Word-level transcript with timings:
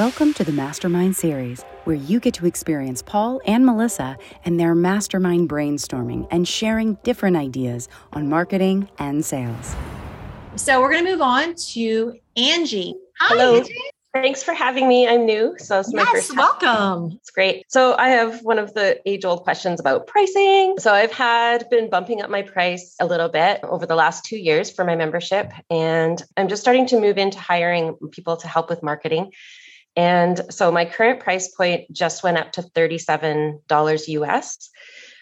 Welcome 0.00 0.32
to 0.32 0.44
the 0.44 0.52
Mastermind 0.52 1.14
Series, 1.14 1.62
where 1.84 1.94
you 1.94 2.20
get 2.20 2.32
to 2.32 2.46
experience 2.46 3.02
Paul 3.02 3.38
and 3.44 3.66
Melissa 3.66 4.16
and 4.46 4.58
their 4.58 4.74
mastermind 4.74 5.50
brainstorming 5.50 6.26
and 6.30 6.48
sharing 6.48 6.94
different 7.02 7.36
ideas 7.36 7.86
on 8.14 8.26
marketing 8.26 8.88
and 8.98 9.22
sales. 9.22 9.76
So, 10.56 10.80
we're 10.80 10.90
going 10.90 11.04
to 11.04 11.10
move 11.10 11.20
on 11.20 11.54
to 11.72 12.14
Angie. 12.34 12.94
Hi, 13.18 13.34
Hello. 13.34 13.58
Angie. 13.58 13.74
Thanks 14.14 14.42
for 14.42 14.54
having 14.54 14.88
me. 14.88 15.06
I'm 15.06 15.26
new, 15.26 15.54
so 15.58 15.80
it's 15.80 15.92
my 15.92 16.00
yes, 16.00 16.28
first. 16.28 16.36
welcome. 16.36 17.18
It's 17.20 17.30
great. 17.30 17.66
So 17.68 17.94
I 17.98 18.08
have 18.08 18.40
one 18.40 18.58
of 18.58 18.72
the 18.72 18.98
age-old 19.04 19.42
questions 19.44 19.80
about 19.80 20.06
pricing. 20.06 20.76
So 20.78 20.94
I've 20.94 21.12
had 21.12 21.68
been 21.68 21.90
bumping 21.90 22.22
up 22.22 22.30
my 22.30 22.40
price 22.40 22.96
a 23.00 23.06
little 23.06 23.28
bit 23.28 23.60
over 23.64 23.84
the 23.84 23.96
last 23.96 24.24
two 24.24 24.38
years 24.38 24.70
for 24.70 24.82
my 24.82 24.96
membership, 24.96 25.52
and 25.68 26.22
I'm 26.38 26.48
just 26.48 26.62
starting 26.62 26.86
to 26.86 26.98
move 26.98 27.18
into 27.18 27.38
hiring 27.38 27.96
people 28.10 28.38
to 28.38 28.48
help 28.48 28.70
with 28.70 28.82
marketing. 28.82 29.32
And 29.96 30.40
so 30.50 30.70
my 30.70 30.84
current 30.84 31.20
price 31.20 31.48
point 31.54 31.92
just 31.92 32.22
went 32.22 32.38
up 32.38 32.52
to 32.52 32.62
$37 32.62 34.08
US. 34.08 34.70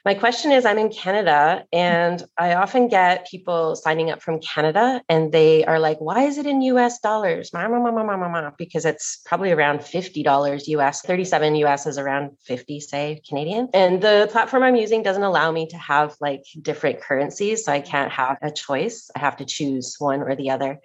My 0.04 0.14
question 0.14 0.52
is 0.52 0.64
I'm 0.64 0.78
in 0.78 0.91
Canada 0.91 1.64
and 1.72 2.25
I 2.38 2.55
often 2.55 2.88
get 2.88 3.27
people 3.27 3.77
signing 3.77 4.10
up 4.10 4.22
from 4.22 4.41
Canada 4.41 5.02
and 5.08 5.33
they 5.33 5.64
are 5.64 5.78
like, 5.78 5.98
why 5.98 6.22
is 6.22 6.38
it 6.38 6.47
in 6.47 6.62
US 6.62 7.00
dollars? 7.00 7.50
Because 7.52 8.84
it's 8.86 9.20
probably 9.27 9.52
around 9.52 9.80
$50 9.80 10.69
US, 10.69 11.03
37 11.03 11.56
US 11.56 11.86
is 11.86 11.98
around 11.98 12.30
50, 12.44 12.80
say 12.80 13.20
Canadian. 13.28 13.69
And 13.75 14.00
the 14.00 14.28
platform 14.30 14.62
I'm 14.62 14.77
using 14.77 15.03
doesn't 15.03 15.22
allow 15.22 15.50
me 15.50 15.66
to 15.66 15.77
have 15.77 16.14
like 16.20 16.44
different 16.62 17.00
currencies. 17.03 17.64
So 17.64 17.72
I 17.72 17.80
can't 17.80 18.12
have 18.12 18.38
a 18.41 18.50
choice. 18.50 19.10
I 19.14 19.19
have 19.19 19.36
to 19.38 19.44
choose 19.44 19.97
one 19.98 20.22
or 20.22 20.36
the 20.36 20.50
other. 20.50 20.80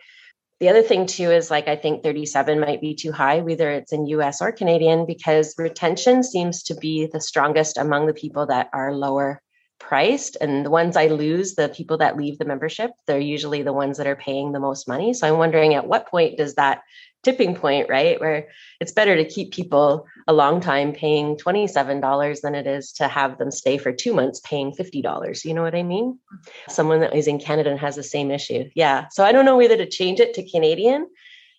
The 0.63 0.69
other 0.69 0.81
thing 0.81 1.07
too 1.07 1.29
is 1.29 1.51
like 1.51 1.67
I 1.67 1.75
think 1.75 2.03
37 2.03 2.57
might 2.57 2.79
be 2.79 2.95
too 2.95 3.11
high, 3.11 3.41
whether 3.41 3.69
it's 3.69 3.91
in 3.91 4.05
US 4.05 4.41
or 4.41 4.53
Canadian, 4.53 5.05
because 5.05 5.55
retention 5.57 6.23
seems 6.23 6.63
to 6.63 6.73
be 6.73 7.09
the 7.11 7.19
strongest 7.19 7.77
among 7.77 8.05
the 8.05 8.13
people 8.13 8.45
that 8.45 8.69
are 8.71 8.93
lower 8.93 9.41
priced. 9.77 10.37
And 10.39 10.65
the 10.65 10.69
ones 10.69 10.95
I 10.95 11.07
lose, 11.07 11.55
the 11.55 11.67
people 11.67 11.97
that 11.97 12.15
leave 12.15 12.37
the 12.37 12.45
membership, 12.45 12.91
they're 13.07 13.19
usually 13.19 13.63
the 13.63 13.73
ones 13.73 13.97
that 13.97 14.07
are 14.07 14.15
paying 14.15 14.53
the 14.53 14.61
most 14.61 14.87
money. 14.87 15.13
So 15.13 15.27
I'm 15.27 15.37
wondering 15.37 15.73
at 15.73 15.85
what 15.85 16.07
point 16.07 16.37
does 16.37 16.55
that 16.55 16.79
tipping 17.23 17.55
point, 17.55 17.89
right? 17.89 18.19
Where 18.19 18.49
it's 18.79 18.91
better 18.91 19.15
to 19.15 19.25
keep 19.25 19.51
people 19.51 20.05
a 20.27 20.33
long 20.33 20.59
time 20.61 20.93
paying 20.93 21.37
$27 21.37 22.41
than 22.41 22.55
it 22.55 22.67
is 22.67 22.91
to 22.93 23.07
have 23.07 23.37
them 23.37 23.51
stay 23.51 23.77
for 23.77 23.91
two 23.91 24.13
months 24.13 24.39
paying 24.41 24.71
$50. 24.71 25.45
You 25.45 25.53
know 25.53 25.63
what 25.63 25.75
I 25.75 25.83
mean? 25.83 26.13
Mm-hmm. 26.13 26.71
Someone 26.71 26.99
that 26.99 27.15
is 27.15 27.27
in 27.27 27.39
Canada 27.39 27.71
and 27.71 27.79
has 27.79 27.95
the 27.95 28.03
same 28.03 28.31
issue. 28.31 28.69
Yeah. 28.75 29.07
So 29.11 29.23
I 29.23 29.31
don't 29.31 29.45
know 29.45 29.57
whether 29.57 29.77
to 29.77 29.89
change 29.89 30.19
it 30.19 30.33
to 30.35 30.49
Canadian 30.49 31.07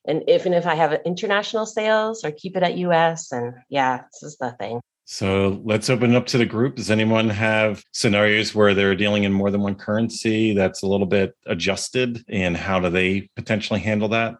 and 0.06 0.23
if 0.29 0.47
and 0.47 0.55
if 0.55 0.67
I 0.67 0.75
have 0.75 1.01
international 1.05 1.67
sales 1.67 2.25
or 2.25 2.31
keep 2.31 2.56
it 2.56 2.62
at 2.62 2.77
US. 2.78 3.33
And 3.33 3.55
yeah, 3.69 4.03
this 4.12 4.23
is 4.23 4.37
the 4.37 4.53
thing. 4.53 4.81
So 5.06 5.61
let's 5.65 5.91
open 5.91 6.15
up 6.15 6.27
to 6.27 6.39
the 6.39 6.47
group. 6.47 6.77
Does 6.77 6.91
anyone 6.91 7.28
have 7.28 7.84
scenarios 7.93 8.55
where 8.55 8.73
they're 8.73 8.95
dealing 8.95 9.25
in 9.25 9.33
more 9.33 9.51
than 9.51 9.61
one 9.61 9.75
currency 9.75 10.55
that's 10.55 10.83
a 10.83 10.87
little 10.87 11.06
bit 11.06 11.34
adjusted? 11.47 12.25
And 12.28 12.56
how 12.56 12.81
do 12.81 12.89
they 12.89 13.28
potentially 13.37 13.81
handle 13.81 14.09
that? 14.09 14.37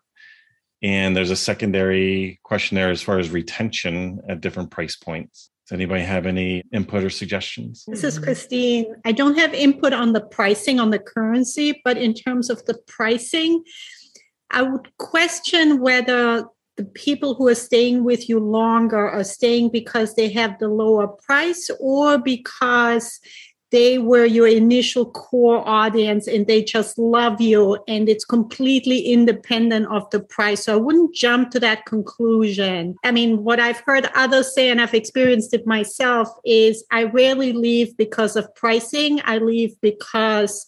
And 0.85 1.17
there's 1.17 1.31
a 1.31 1.37
secondary 1.37 2.39
question 2.43 2.75
there 2.75 2.91
as 2.91 3.01
far 3.01 3.19
as 3.19 3.31
retention 3.31 4.21
at 4.29 4.43
different 4.43 4.71
price 4.71 4.97
points. 4.97 5.51
Does 5.67 5.77
anybody 5.77 6.03
have 6.03 6.27
any 6.27 6.63
input 6.75 7.05
or 7.05 7.09
suggestions? 7.09 7.85
This 7.89 8.05
is 8.05 8.19
Christine. 8.19 8.95
I 9.07 9.13
don't 9.13 9.39
have 9.39 9.55
input 9.55 9.95
on 9.95 10.13
the 10.13 10.21
pricing 10.21 10.79
on 10.79 10.91
the 10.91 10.99
currency, 10.99 11.81
but 11.87 11.97
in 11.97 12.13
terms 12.13 12.51
of 12.51 12.67
the 12.67 12.79
pricing, 12.87 13.65
I 14.51 14.61
would 14.61 14.95
question 14.99 15.81
whether 15.81 16.45
the 16.77 16.85
people 16.85 17.35
who 17.35 17.49
are 17.49 17.55
staying 17.55 18.05
with 18.05 18.29
you 18.29 18.39
longer 18.39 19.09
are 19.09 19.25
staying 19.25 19.71
because 19.71 20.17
they 20.17 20.31
have 20.33 20.59
the 20.59 20.69
lower 20.69 21.09
price 21.09 21.71
or 21.81 22.19
because 22.19 23.21
they 23.75 23.99
were 23.99 24.25
your 24.25 24.47
initial 24.47 25.11
core 25.11 25.61
audience 25.69 26.29
and 26.29 26.47
they 26.47 26.63
just 26.63 26.97
love 26.97 27.41
you 27.41 27.77
and 27.89 28.09
it's 28.09 28.25
completely 28.25 29.01
independent 29.01 29.85
of 29.89 30.09
the 30.11 30.21
price. 30.21 30.63
So 30.63 30.75
I 30.75 30.77
wouldn't 30.77 31.13
jump 31.13 31.51
to 31.51 31.59
that 31.59 31.85
conclusion. 31.85 32.95
I 33.03 33.11
mean, 33.11 33.43
what 33.43 33.59
I've 33.59 33.81
heard 33.81 34.09
others 34.15 34.55
say, 34.55 34.71
and 34.71 34.81
I've 34.81 34.95
experienced 34.95 35.53
it 35.55 35.67
myself, 35.67 36.29
is 36.45 36.85
I 36.93 37.03
rarely 37.03 37.53
leave 37.53 37.97
because 37.97 38.37
of 38.37 38.55
pricing. 38.55 39.21
I 39.25 39.39
leave 39.39 39.75
because 39.81 40.67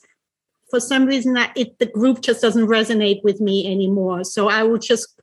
for 0.69 0.81
some 0.81 1.07
reason 1.07 1.35
that 1.35 1.57
it 1.57 1.79
the 1.79 1.87
group 1.87 2.23
just 2.23 2.43
doesn't 2.43 2.67
resonate 2.67 3.23
with 3.23 3.41
me 3.41 3.71
anymore. 3.71 4.25
So 4.25 4.49
I 4.49 4.65
would 4.65 4.83
just 4.83 5.21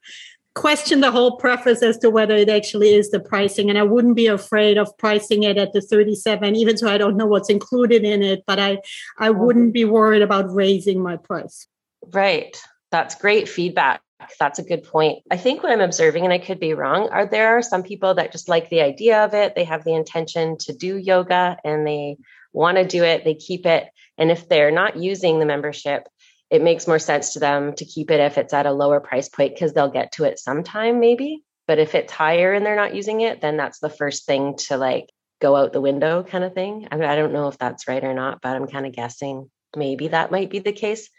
question 0.56 1.02
the 1.02 1.12
whole 1.12 1.38
preface 1.38 1.82
as 1.82 1.98
to 1.98 2.10
whether 2.10 2.36
it 2.36 2.50
actually 2.50 2.94
is 2.94 3.10
the 3.10 3.20
pricing 3.20 3.70
and 3.70 3.78
i 3.80 3.84
wouldn't 3.84 4.16
be 4.16 4.28
afraid 4.28 4.78
of 4.78 4.96
pricing 4.98 5.44
it 5.44 5.58
at 5.58 5.74
the 5.74 5.82
37 5.82 6.56
even 6.56 6.76
though 6.80 6.90
i 6.90 6.98
don't 6.98 7.18
know 7.18 7.26
what's 7.26 7.50
included 7.50 8.04
in 8.04 8.22
it 8.22 8.44
but 8.46 8.60
i 8.60 8.78
i 9.18 9.30
mm-hmm. 9.30 9.40
wouldn't 9.40 9.74
be 9.74 9.86
worried 9.86 10.22
about 10.22 10.54
raising 10.54 11.02
my 11.02 11.18
price 11.18 11.68
right 12.14 12.62
that's 12.92 13.16
great 13.16 13.50
feedback 13.50 14.02
that's 14.40 14.60
a 14.60 14.64
good 14.64 14.84
point. 14.84 15.24
I 15.32 15.38
think 15.38 15.64
what 15.64 15.72
I'm 15.72 15.82
observing, 15.82 16.24
and 16.24 16.34
I 16.34 16.38
could 16.38 16.60
be 16.60 16.74
wrong, 16.74 17.10
are 17.10 17.26
there 17.26 17.58
are 17.58 17.62
some 17.62 17.84
people 17.84 18.14
that 18.16 18.32
just 18.32 18.50
like 18.50 18.70
the 18.70 18.82
idea 18.82 19.24
of 19.24 19.34
it. 19.34 19.56
They 19.56 19.64
have 19.64 19.84
the 19.84 19.94
intention 19.94 20.58
to 20.60 20.74
do 20.74 20.98
yoga 20.98 21.58
and 21.64 21.86
they 21.86 22.18
want 22.54 22.78
to 22.78 22.86
do 22.86 23.04
it, 23.04 23.24
they 23.24 23.34
keep 23.34 23.66
it. 23.66 23.90
And 24.18 24.32
if 24.32 24.48
they're 24.48 24.72
not 24.72 24.96
using 24.96 25.40
the 25.40 25.46
membership, 25.46 26.08
it 26.54 26.62
makes 26.62 26.86
more 26.86 27.00
sense 27.00 27.34
to 27.34 27.40
them 27.40 27.74
to 27.74 27.84
keep 27.84 28.12
it 28.12 28.20
if 28.20 28.38
it's 28.38 28.54
at 28.54 28.68
a 28.68 28.72
lower 28.72 29.00
price 29.00 29.28
point 29.28 29.56
because 29.56 29.74
they'll 29.74 29.90
get 29.90 30.12
to 30.14 30.24
it 30.24 30.38
sometime 30.38 31.00
maybe. 31.00 31.44
But 31.66 31.80
if 31.80 31.96
it's 31.96 32.14
higher 32.14 32.54
and 32.54 32.64
they're 32.64 32.76
not 32.76 32.96
using 32.96 33.22
it 33.22 33.42
then 33.42 33.58
that's 33.58 33.80
the 33.80 33.90
first 33.90 34.28
thing 34.28 34.56
to 34.68 34.78
like 34.78 35.10
go 35.42 35.56
out 35.56 35.74
the 35.74 35.82
window 35.82 36.22
kind 36.22 36.44
of 36.44 36.54
thing. 36.54 36.88
I, 36.92 36.96
mean, 36.96 37.10
I 37.10 37.16
don't 37.16 37.34
know 37.34 37.48
if 37.48 37.58
that's 37.58 37.88
right 37.88 38.04
or 38.04 38.14
not 38.14 38.40
but 38.40 38.56
i'm 38.56 38.68
kind 38.68 38.86
of 38.86 38.94
guessing 38.94 39.50
maybe 39.76 40.10
that 40.10 40.32
might 40.32 40.52
be 40.52 40.60
the 40.60 40.72
case. 40.72 41.10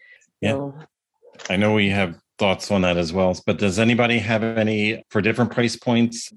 Yeah. 0.41 0.53
So, 0.53 0.78
i 1.50 1.56
know 1.56 1.75
we 1.75 1.91
have 1.91 2.17
thoughts 2.39 2.71
on 2.71 2.83
that 2.83 2.97
as 2.97 3.12
well 3.12 3.37
but 3.44 3.59
does 3.59 3.78
anybody 3.81 4.19
have 4.19 4.44
any 4.44 5.03
for 5.11 5.21
different 5.21 5.50
price 5.50 5.75
points? 5.75 6.33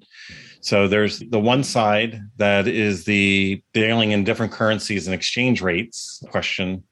So 0.60 0.88
there's 0.88 1.20
the 1.20 1.40
one 1.40 1.64
side 1.64 2.20
that 2.38 2.68
is 2.68 3.06
the 3.06 3.62
dealing 3.74 4.10
in 4.12 4.24
different 4.24 4.52
currencies 4.52 5.06
and 5.06 5.14
exchange 5.14 5.62
rates 5.62 6.24
question 6.32 6.84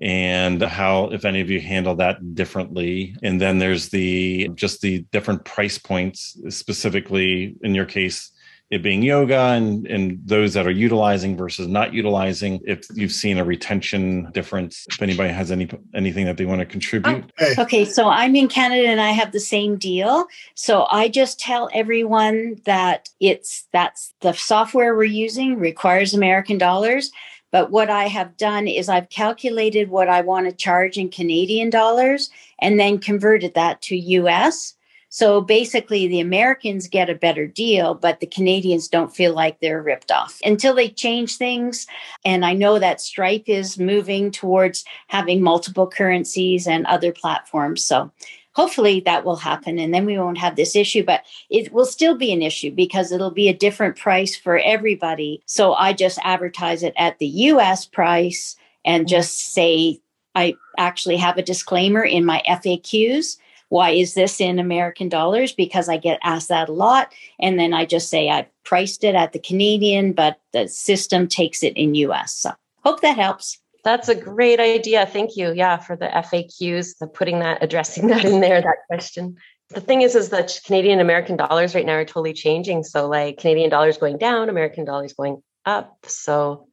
and 0.00 0.62
how 0.62 1.10
if 1.10 1.24
any 1.24 1.40
of 1.40 1.50
you 1.50 1.60
handle 1.60 1.96
that 1.96 2.34
differently. 2.34 3.16
And 3.22 3.40
then 3.40 3.58
there's 3.58 3.88
the 3.88 4.48
just 4.54 4.80
the 4.80 5.00
different 5.12 5.44
price 5.44 5.78
points 5.78 6.38
specifically 6.48 7.56
in 7.62 7.74
your 7.74 7.86
case 7.86 8.32
it 8.70 8.82
being 8.82 9.02
yoga 9.02 9.38
and 9.38 9.86
and 9.86 10.20
those 10.24 10.52
that 10.52 10.66
are 10.66 10.70
utilizing 10.70 11.36
versus 11.36 11.66
not 11.66 11.94
utilizing 11.94 12.60
if 12.66 12.84
you've 12.94 13.12
seen 13.12 13.38
a 13.38 13.44
retention 13.44 14.30
difference 14.32 14.86
if 14.90 15.00
anybody 15.00 15.32
has 15.32 15.50
any 15.50 15.68
anything 15.94 16.26
that 16.26 16.36
they 16.36 16.44
want 16.44 16.60
to 16.60 16.66
contribute. 16.66 17.32
Oh, 17.40 17.54
okay 17.60 17.86
so 17.86 18.08
i'm 18.08 18.36
in 18.36 18.48
canada 18.48 18.86
and 18.86 19.00
i 19.00 19.10
have 19.10 19.32
the 19.32 19.40
same 19.40 19.76
deal. 19.78 20.26
So 20.54 20.86
i 20.90 21.08
just 21.08 21.40
tell 21.40 21.70
everyone 21.72 22.60
that 22.64 23.08
it's 23.20 23.66
that's 23.72 24.12
the 24.20 24.34
software 24.34 24.94
we're 24.94 25.04
using 25.04 25.58
requires 25.58 26.12
american 26.12 26.58
dollars 26.58 27.10
but 27.50 27.70
what 27.70 27.90
I 27.90 28.04
have 28.08 28.36
done 28.36 28.66
is 28.68 28.88
I've 28.88 29.08
calculated 29.08 29.90
what 29.90 30.08
I 30.08 30.20
want 30.20 30.46
to 30.46 30.52
charge 30.52 30.98
in 30.98 31.08
Canadian 31.08 31.70
dollars 31.70 32.30
and 32.60 32.78
then 32.78 32.98
converted 32.98 33.54
that 33.54 33.80
to 33.82 33.96
US. 33.96 34.74
So 35.10 35.40
basically, 35.40 36.06
the 36.06 36.20
Americans 36.20 36.86
get 36.86 37.08
a 37.08 37.14
better 37.14 37.46
deal, 37.46 37.94
but 37.94 38.20
the 38.20 38.26
Canadians 38.26 38.88
don't 38.88 39.14
feel 39.14 39.32
like 39.32 39.58
they're 39.60 39.82
ripped 39.82 40.10
off 40.10 40.38
until 40.44 40.74
they 40.74 40.90
change 40.90 41.36
things. 41.36 41.86
And 42.26 42.44
I 42.44 42.52
know 42.52 42.78
that 42.78 43.00
Stripe 43.00 43.44
is 43.46 43.78
moving 43.78 44.30
towards 44.30 44.84
having 45.06 45.42
multiple 45.42 45.86
currencies 45.86 46.66
and 46.66 46.84
other 46.86 47.12
platforms. 47.12 47.82
So 47.82 48.12
hopefully 48.58 48.98
that 48.98 49.24
will 49.24 49.36
happen 49.36 49.78
and 49.78 49.94
then 49.94 50.04
we 50.04 50.18
won't 50.18 50.36
have 50.36 50.56
this 50.56 50.74
issue 50.74 51.04
but 51.04 51.22
it 51.48 51.72
will 51.72 51.86
still 51.86 52.16
be 52.16 52.32
an 52.32 52.42
issue 52.42 52.72
because 52.72 53.12
it'll 53.12 53.30
be 53.30 53.48
a 53.48 53.54
different 53.54 53.96
price 53.96 54.34
for 54.36 54.58
everybody 54.58 55.40
so 55.46 55.74
i 55.74 55.92
just 55.92 56.18
advertise 56.24 56.82
it 56.82 56.92
at 56.96 57.16
the 57.20 57.28
us 57.28 57.86
price 57.86 58.56
and 58.84 59.02
mm-hmm. 59.02 59.10
just 59.10 59.54
say 59.54 60.00
i 60.34 60.56
actually 60.76 61.16
have 61.16 61.38
a 61.38 61.42
disclaimer 61.42 62.02
in 62.02 62.24
my 62.24 62.42
faqs 62.48 63.36
why 63.68 63.90
is 63.90 64.14
this 64.14 64.40
in 64.40 64.58
american 64.58 65.08
dollars 65.08 65.52
because 65.52 65.88
i 65.88 65.96
get 65.96 66.18
asked 66.24 66.48
that 66.48 66.68
a 66.68 66.72
lot 66.72 67.12
and 67.38 67.60
then 67.60 67.72
i 67.72 67.84
just 67.84 68.10
say 68.10 68.28
i 68.28 68.44
priced 68.64 69.04
it 69.04 69.14
at 69.14 69.32
the 69.32 69.38
canadian 69.38 70.12
but 70.12 70.40
the 70.52 70.66
system 70.66 71.28
takes 71.28 71.62
it 71.62 71.76
in 71.76 71.94
us 71.94 72.34
so 72.34 72.50
Hope 72.88 73.00
that 73.02 73.18
helps. 73.18 73.58
That's 73.88 74.10
a 74.10 74.14
great 74.14 74.60
idea. 74.60 75.06
Thank 75.06 75.34
you. 75.34 75.54
Yeah, 75.54 75.78
for 75.78 75.96
the 75.96 76.08
FAQs, 76.08 76.98
the 76.98 77.06
putting 77.06 77.38
that, 77.38 77.62
addressing 77.62 78.08
that 78.08 78.22
in 78.22 78.40
there, 78.42 78.60
that 78.60 78.76
question. 78.86 79.38
The 79.70 79.80
thing 79.80 80.02
is, 80.02 80.14
is 80.14 80.28
that 80.28 80.60
Canadian 80.66 81.00
American 81.00 81.38
dollars 81.38 81.74
right 81.74 81.86
now 81.86 81.94
are 81.94 82.04
totally 82.04 82.34
changing. 82.34 82.84
So, 82.84 83.08
like 83.08 83.38
Canadian 83.38 83.70
dollars 83.70 83.96
going 83.96 84.18
down, 84.18 84.50
American 84.50 84.84
dollars 84.84 85.14
going 85.14 85.42
up. 85.64 85.96
So, 86.06 86.68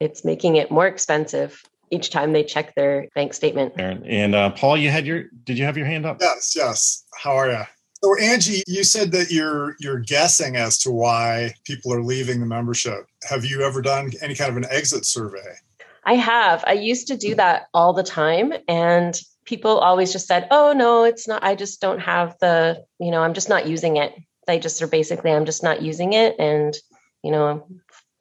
it's 0.00 0.22
making 0.22 0.56
it 0.56 0.70
more 0.70 0.86
expensive 0.86 1.62
each 1.90 2.10
time 2.10 2.34
they 2.34 2.44
check 2.44 2.74
their 2.74 3.08
bank 3.14 3.32
statement. 3.32 3.72
And 3.78 4.34
uh, 4.34 4.50
Paul, 4.50 4.76
you 4.76 4.90
had 4.90 5.06
your 5.06 5.24
did 5.44 5.56
you 5.56 5.64
have 5.64 5.78
your 5.78 5.86
hand 5.86 6.04
up? 6.04 6.18
Yes, 6.20 6.52
yes. 6.54 7.04
How 7.16 7.36
are 7.36 7.50
you? 7.50 7.62
So 8.02 8.18
Angie, 8.18 8.62
you 8.66 8.84
said 8.84 9.12
that 9.12 9.30
you're 9.30 9.76
you're 9.80 10.00
guessing 10.00 10.56
as 10.56 10.76
to 10.80 10.90
why 10.90 11.54
people 11.64 11.90
are 11.94 12.02
leaving 12.02 12.40
the 12.40 12.46
membership. 12.46 13.06
Have 13.30 13.46
you 13.46 13.62
ever 13.62 13.80
done 13.80 14.12
any 14.20 14.34
kind 14.34 14.50
of 14.50 14.58
an 14.58 14.66
exit 14.68 15.06
survey? 15.06 15.56
I 16.04 16.14
have. 16.14 16.64
I 16.66 16.72
used 16.72 17.08
to 17.08 17.16
do 17.16 17.34
that 17.36 17.66
all 17.72 17.92
the 17.92 18.02
time 18.02 18.52
and 18.68 19.18
people 19.44 19.78
always 19.78 20.12
just 20.12 20.26
said, 20.26 20.48
"Oh 20.50 20.72
no, 20.72 21.04
it's 21.04 21.28
not 21.28 21.42
I 21.42 21.54
just 21.54 21.80
don't 21.80 22.00
have 22.00 22.36
the, 22.40 22.84
you 22.98 23.10
know, 23.10 23.22
I'm 23.22 23.34
just 23.34 23.48
not 23.48 23.66
using 23.66 23.96
it." 23.96 24.14
They 24.46 24.58
just 24.58 24.82
are 24.82 24.86
basically 24.86 25.32
I'm 25.32 25.46
just 25.46 25.62
not 25.62 25.82
using 25.82 26.12
it 26.12 26.36
and, 26.38 26.74
you 27.22 27.30
know, 27.30 27.66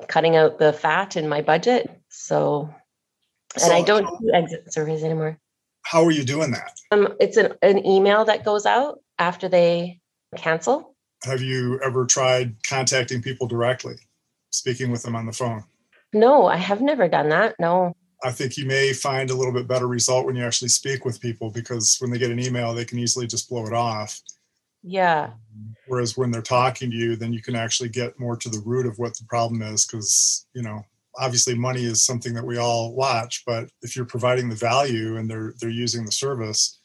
cutting 0.08 0.36
out 0.36 0.60
the 0.60 0.74
fat 0.74 1.18
in 1.18 1.28
my 1.28 1.42
budget. 1.42 1.90
So 2.10 2.74
and 3.56 3.64
so, 3.64 3.74
I 3.74 3.82
don't 3.82 4.06
do 4.20 4.32
exit 4.34 4.74
surveys 4.74 5.04
anymore. 5.04 5.38
How 5.84 6.04
are 6.06 6.12
you 6.12 6.24
doing 6.24 6.52
that? 6.52 6.80
Um, 6.92 7.16
it's 7.20 7.38
an, 7.38 7.54
an 7.62 7.86
email 7.86 8.26
that 8.26 8.46
goes 8.46 8.66
out 8.66 9.00
after 9.20 9.50
they 9.50 10.00
cancel. 10.36 10.96
Have 11.24 11.42
you 11.42 11.80
ever 11.82 12.06
tried 12.06 12.56
contacting 12.68 13.22
people 13.22 13.48
directly, 13.48 13.96
speaking 14.50 14.92
with 14.92 15.04
them 15.04 15.16
on 15.16 15.26
the 15.26 15.32
phone? 15.32 15.64
No, 16.14 16.46
I 16.46 16.58
have 16.58 16.82
never 16.82 17.08
done 17.08 17.30
that. 17.30 17.56
No. 17.60 17.96
I 18.24 18.32
think 18.32 18.56
you 18.56 18.66
may 18.66 18.94
find 18.94 19.30
a 19.30 19.36
little 19.36 19.52
bit 19.52 19.68
better 19.68 19.88
result 19.88 20.26
when 20.26 20.36
you 20.36 20.46
actually 20.46 20.70
speak 20.70 21.04
with 21.04 21.20
people 21.20 21.50
because 21.50 21.98
when 22.00 22.10
they 22.10 22.18
get 22.18 22.32
an 22.32 22.40
email, 22.40 22.74
they 22.74 22.86
can 22.86 23.00
easily 23.00 23.28
just 23.28 23.50
blow 23.50 23.66
it 23.66 23.74
off. 23.74 24.20
Yeah. 24.82 25.32
Um, 25.34 25.76
whereas 25.88 26.18
when 26.18 26.32
they're 26.32 26.42
talking 26.42 26.90
to 26.90 26.96
you, 26.96 27.16
then 27.16 27.34
you 27.34 27.42
can 27.42 27.56
actually 27.56 27.90
get 27.90 28.20
more 28.20 28.38
to 28.38 28.50
the 28.50 28.62
root 28.66 28.86
of 28.86 28.98
what 28.98 29.18
the 29.18 29.26
problem 29.26 29.62
is 29.62 29.86
because, 29.86 30.46
you 30.54 30.62
know, 30.62 30.84
obviously 31.18 31.56
money 31.56 31.84
is 31.84 32.04
something 32.04 32.34
that 32.34 32.46
we 32.46 32.58
all 32.58 32.94
watch, 32.94 33.44
but 33.46 33.70
if 33.82 33.96
you're 33.96 34.06
providing 34.06 34.50
the 34.50 34.56
value 34.56 35.18
and 35.18 35.30
they're 35.30 35.54
they're 35.60 35.70
using 35.70 36.06
the 36.06 36.12
service, 36.12 36.82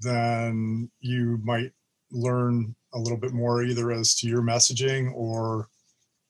then 0.00 0.90
you 1.00 1.38
might 1.42 1.72
learn 2.10 2.74
a 2.94 2.98
little 2.98 3.18
bit 3.18 3.32
more 3.32 3.62
either 3.62 3.90
as 3.92 4.14
to 4.16 4.28
your 4.28 4.42
messaging 4.42 5.12
or 5.14 5.68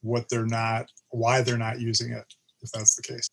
what 0.03 0.29
they're 0.29 0.47
not 0.47 0.87
why 1.17 1.43
they're 1.43 1.59
not 1.59 1.81
using 1.81 2.13
it 2.13 2.25
if 2.63 2.71
that's 2.73 2.95
the 2.95 3.03
case. 3.03 3.29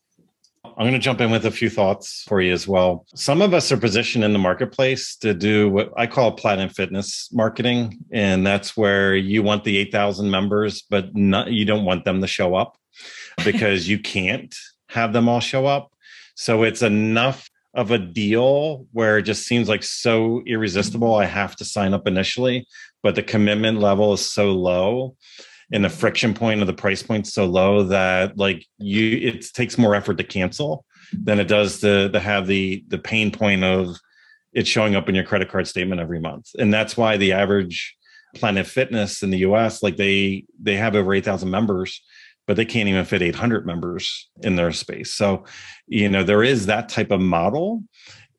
I'm 0.65 0.85
going 0.85 0.93
to 0.93 0.99
jump 0.99 1.19
in 1.19 1.29
with 1.29 1.45
a 1.45 1.51
few 1.51 1.69
thoughts 1.69 2.23
for 2.27 2.41
you 2.41 2.53
as 2.53 2.67
well. 2.67 3.05
Some 3.15 3.41
of 3.41 3.53
us 3.53 3.71
are 3.71 3.77
positioned 3.77 4.23
in 4.23 4.31
the 4.31 4.39
marketplace 4.39 5.17
to 5.17 5.33
do 5.33 5.69
what 5.69 5.91
I 5.97 6.07
call 6.07 6.31
Planet 6.31 6.71
Fitness 6.71 7.29
marketing. 7.33 7.99
And 8.11 8.47
that's 8.47 8.77
where 8.77 9.15
you 9.15 9.43
want 9.43 9.65
the 9.65 9.77
8,000 9.77 10.31
members, 10.31 10.81
but 10.89 11.13
not, 11.15 11.51
you 11.51 11.65
don't 11.65 11.83
want 11.83 12.05
them 12.05 12.21
to 12.21 12.27
show 12.27 12.55
up 12.55 12.77
because 13.43 13.89
you 13.89 13.99
can't 13.99 14.55
have 14.89 15.11
them 15.11 15.27
all 15.27 15.41
show 15.41 15.65
up. 15.65 15.91
So 16.35 16.63
it's 16.63 16.81
enough 16.81 17.49
of 17.73 17.91
a 17.91 17.97
deal 17.97 18.87
where 18.93 19.17
it 19.17 19.23
just 19.23 19.45
seems 19.45 19.67
like 19.67 19.83
so 19.83 20.43
irresistible. 20.45 21.15
I 21.15 21.25
have 21.25 21.55
to 21.57 21.65
sign 21.65 21.93
up 21.93 22.07
initially, 22.07 22.67
but 23.01 23.15
the 23.15 23.23
commitment 23.23 23.79
level 23.79 24.13
is 24.13 24.27
so 24.27 24.53
low 24.53 25.17
and 25.73 25.83
the 25.83 25.89
friction 25.89 26.33
point 26.33 26.61
of 26.61 26.67
the 26.67 26.73
price 26.73 27.03
point 27.03 27.27
so 27.27 27.45
low 27.45 27.83
that 27.83 28.37
like 28.37 28.65
you 28.77 29.17
it 29.17 29.45
takes 29.53 29.77
more 29.77 29.95
effort 29.95 30.17
to 30.17 30.23
cancel 30.23 30.85
than 31.11 31.39
it 31.39 31.47
does 31.47 31.81
to, 31.81 32.09
to 32.09 32.19
have 32.19 32.47
the 32.47 32.85
the 32.87 32.97
pain 32.97 33.31
point 33.31 33.63
of 33.63 33.97
it 34.53 34.67
showing 34.67 34.95
up 34.95 35.09
in 35.09 35.15
your 35.15 35.23
credit 35.23 35.49
card 35.49 35.67
statement 35.67 35.99
every 35.99 36.19
month. 36.19 36.51
And 36.59 36.71
that's 36.71 36.95
why 36.95 37.17
the 37.17 37.33
average 37.33 37.97
Planet 38.35 38.67
Fitness 38.67 39.23
in 39.23 39.31
the 39.31 39.39
US, 39.39 39.83
like 39.83 39.97
they 39.97 40.45
they 40.61 40.75
have 40.75 40.95
over 40.95 41.13
8,000 41.13 41.49
members 41.49 42.01
but 42.45 42.57
they 42.57 42.65
can't 42.65 42.89
even 42.89 43.05
fit 43.05 43.21
800 43.21 43.65
members 43.65 44.29
in 44.41 44.55
their 44.55 44.71
space. 44.71 45.13
So, 45.13 45.45
you 45.87 46.09
know, 46.09 46.23
there 46.23 46.43
is 46.43 46.65
that 46.65 46.89
type 46.89 47.11
of 47.11 47.21
model. 47.21 47.83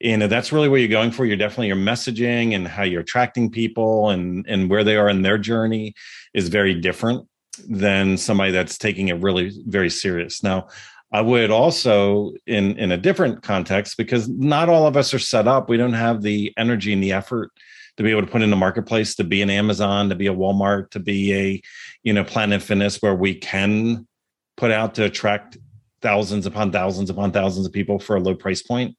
And 0.03 0.23
that's 0.23 0.53
really 0.53 0.69
where 0.69 0.81
you're 0.81 0.89
going 0.89 1.11
for. 1.11 1.25
You're 1.25 1.37
definitely 1.37 1.69
your 1.69 1.77
messaging 1.77 2.55
and 2.55 2.67
how 2.67 2.83
you're 2.83 3.01
attracting 3.01 3.51
people 3.51 4.11
and, 4.11 4.45
and 4.49 4.69
where 4.69 4.85
they 4.85 4.97
are 4.97 5.09
in 5.09 5.23
their 5.23 5.39
journey 5.39 5.95
is 6.35 6.49
very 6.49 6.75
different 6.75 7.27
than 7.69 8.17
somebody 8.17 8.51
that's 8.51 8.77
taking 8.77 9.09
it 9.09 9.23
really 9.23 9.53
very 9.67 9.91
serious. 9.91 10.43
Now, 10.43 10.69
I 11.13 11.21
would 11.21 11.53
also 11.53 12.33
in 12.47 12.77
in 12.77 12.91
a 12.91 12.97
different 12.97 13.43
context 13.43 13.97
because 13.97 14.29
not 14.29 14.69
all 14.69 14.89
of 14.89 14.97
us 14.97 15.15
are 15.15 15.21
set 15.21 15.47
up. 15.47 15.69
We 15.69 15.77
don't 15.77 15.93
have 15.93 16.23
the 16.23 16.53
energy 16.57 16.93
and 16.93 17.01
the 17.01 17.13
effort 17.13 17.53
to 17.97 18.03
be 18.03 18.11
able 18.11 18.23
to 18.23 18.27
put 18.27 18.43
in 18.43 18.51
the 18.51 18.57
marketplace, 18.57 19.15
to 19.15 19.25
be 19.25 19.41
an 19.41 19.51
Amazon, 19.51 20.09
to 20.09 20.17
be 20.17 20.27
a 20.27 20.35
Walmart, 20.35 20.91
to 20.91 20.99
be 20.99 21.33
a, 21.33 21.63
you 22.03 22.13
know, 22.13 22.25
Planet 22.25 22.61
Fitness 22.61 23.01
where 23.01 23.15
we 23.15 23.37
can 23.37 24.09
put 24.57 24.73
out 24.73 24.97
to 24.97 25.05
attract 25.05 25.57
thousands 26.03 26.47
upon 26.47 26.73
thousands 26.73 27.11
upon 27.11 27.31
thousands 27.31 27.65
of 27.65 27.73
people 27.73 28.01
for 28.01 28.17
a 28.17 28.21
low 28.21 28.35
price 28.35 28.63
point 28.63 28.97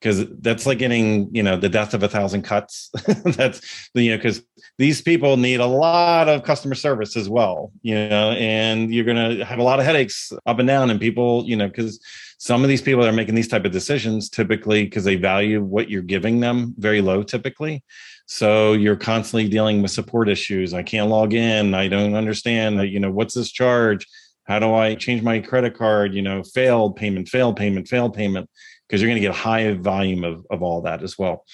because 0.00 0.26
that's 0.40 0.66
like 0.66 0.78
getting 0.78 1.34
you 1.34 1.42
know 1.42 1.56
the 1.56 1.68
death 1.68 1.94
of 1.94 2.02
a 2.02 2.08
thousand 2.08 2.42
cuts 2.42 2.90
that's 3.24 3.88
you 3.94 4.10
know 4.10 4.16
because 4.16 4.42
these 4.78 5.00
people 5.00 5.36
need 5.36 5.60
a 5.60 5.66
lot 5.66 6.28
of 6.28 6.42
customer 6.42 6.74
service 6.74 7.16
as 7.16 7.28
well 7.28 7.72
you 7.82 7.94
know 7.94 8.32
and 8.32 8.92
you're 8.92 9.04
going 9.04 9.38
to 9.38 9.44
have 9.44 9.58
a 9.58 9.62
lot 9.62 9.78
of 9.78 9.84
headaches 9.84 10.32
up 10.46 10.58
and 10.58 10.68
down 10.68 10.90
and 10.90 11.00
people 11.00 11.44
you 11.46 11.56
know 11.56 11.68
because 11.68 12.00
some 12.38 12.62
of 12.62 12.68
these 12.68 12.82
people 12.82 13.02
that 13.02 13.08
are 13.08 13.16
making 13.16 13.34
these 13.34 13.48
type 13.48 13.64
of 13.64 13.72
decisions 13.72 14.28
typically 14.28 14.84
because 14.84 15.04
they 15.04 15.16
value 15.16 15.62
what 15.62 15.88
you're 15.88 16.02
giving 16.02 16.40
them 16.40 16.74
very 16.78 17.00
low 17.00 17.22
typically 17.22 17.82
so 18.26 18.72
you're 18.72 18.96
constantly 18.96 19.48
dealing 19.48 19.82
with 19.82 19.90
support 19.90 20.28
issues. 20.28 20.72
I 20.72 20.82
can't 20.82 21.10
log 21.10 21.34
in. 21.34 21.74
I 21.74 21.88
don't 21.88 22.14
understand. 22.14 22.80
You 22.88 23.00
know, 23.00 23.10
what's 23.10 23.34
this 23.34 23.52
charge? 23.52 24.06
How 24.44 24.58
do 24.58 24.74
I 24.74 24.94
change 24.94 25.22
my 25.22 25.40
credit 25.40 25.76
card? 25.76 26.14
You 26.14 26.22
know, 26.22 26.42
failed 26.42 26.96
payment, 26.96 27.28
failed 27.28 27.56
payment, 27.56 27.88
failed 27.88 28.14
payment, 28.14 28.48
because 28.86 29.00
you're 29.00 29.08
going 29.08 29.20
to 29.20 29.26
get 29.26 29.30
a 29.30 29.38
high 29.38 29.72
volume 29.74 30.24
of, 30.24 30.46
of 30.50 30.62
all 30.62 30.82
that 30.82 31.02
as 31.02 31.18
well. 31.18 31.44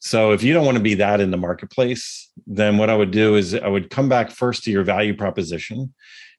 So 0.00 0.32
if 0.32 0.42
you 0.42 0.52
don't 0.52 0.64
want 0.64 0.78
to 0.78 0.82
be 0.82 0.94
that 0.94 1.20
in 1.20 1.30
the 1.30 1.36
marketplace, 1.36 2.30
then 2.46 2.76
what 2.76 2.90
I 2.90 2.96
would 2.96 3.12
do 3.12 3.36
is 3.36 3.54
I 3.54 3.68
would 3.68 3.88
come 3.90 4.08
back 4.08 4.30
first 4.30 4.64
to 4.64 4.70
your 4.70 4.82
value 4.82 5.14
proposition 5.14 5.94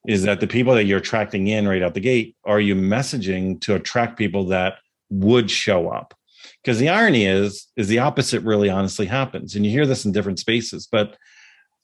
is 0.06 0.24
that 0.24 0.40
the 0.40 0.46
people 0.46 0.74
that 0.74 0.84
you're 0.84 0.98
attracting 0.98 1.46
in 1.46 1.66
right 1.66 1.82
out 1.82 1.94
the 1.94 2.00
gate, 2.00 2.36
are 2.44 2.60
you 2.60 2.74
messaging 2.74 3.58
to 3.62 3.74
attract 3.74 4.18
people 4.18 4.46
that 4.48 4.74
would 5.08 5.50
show 5.50 5.88
up? 5.88 6.14
because 6.62 6.78
the 6.78 6.88
irony 6.88 7.26
is 7.26 7.68
is 7.76 7.88
the 7.88 7.98
opposite 7.98 8.42
really 8.42 8.70
honestly 8.70 9.06
happens 9.06 9.54
and 9.54 9.64
you 9.64 9.70
hear 9.70 9.86
this 9.86 10.04
in 10.04 10.12
different 10.12 10.38
spaces 10.38 10.88
but 10.90 11.16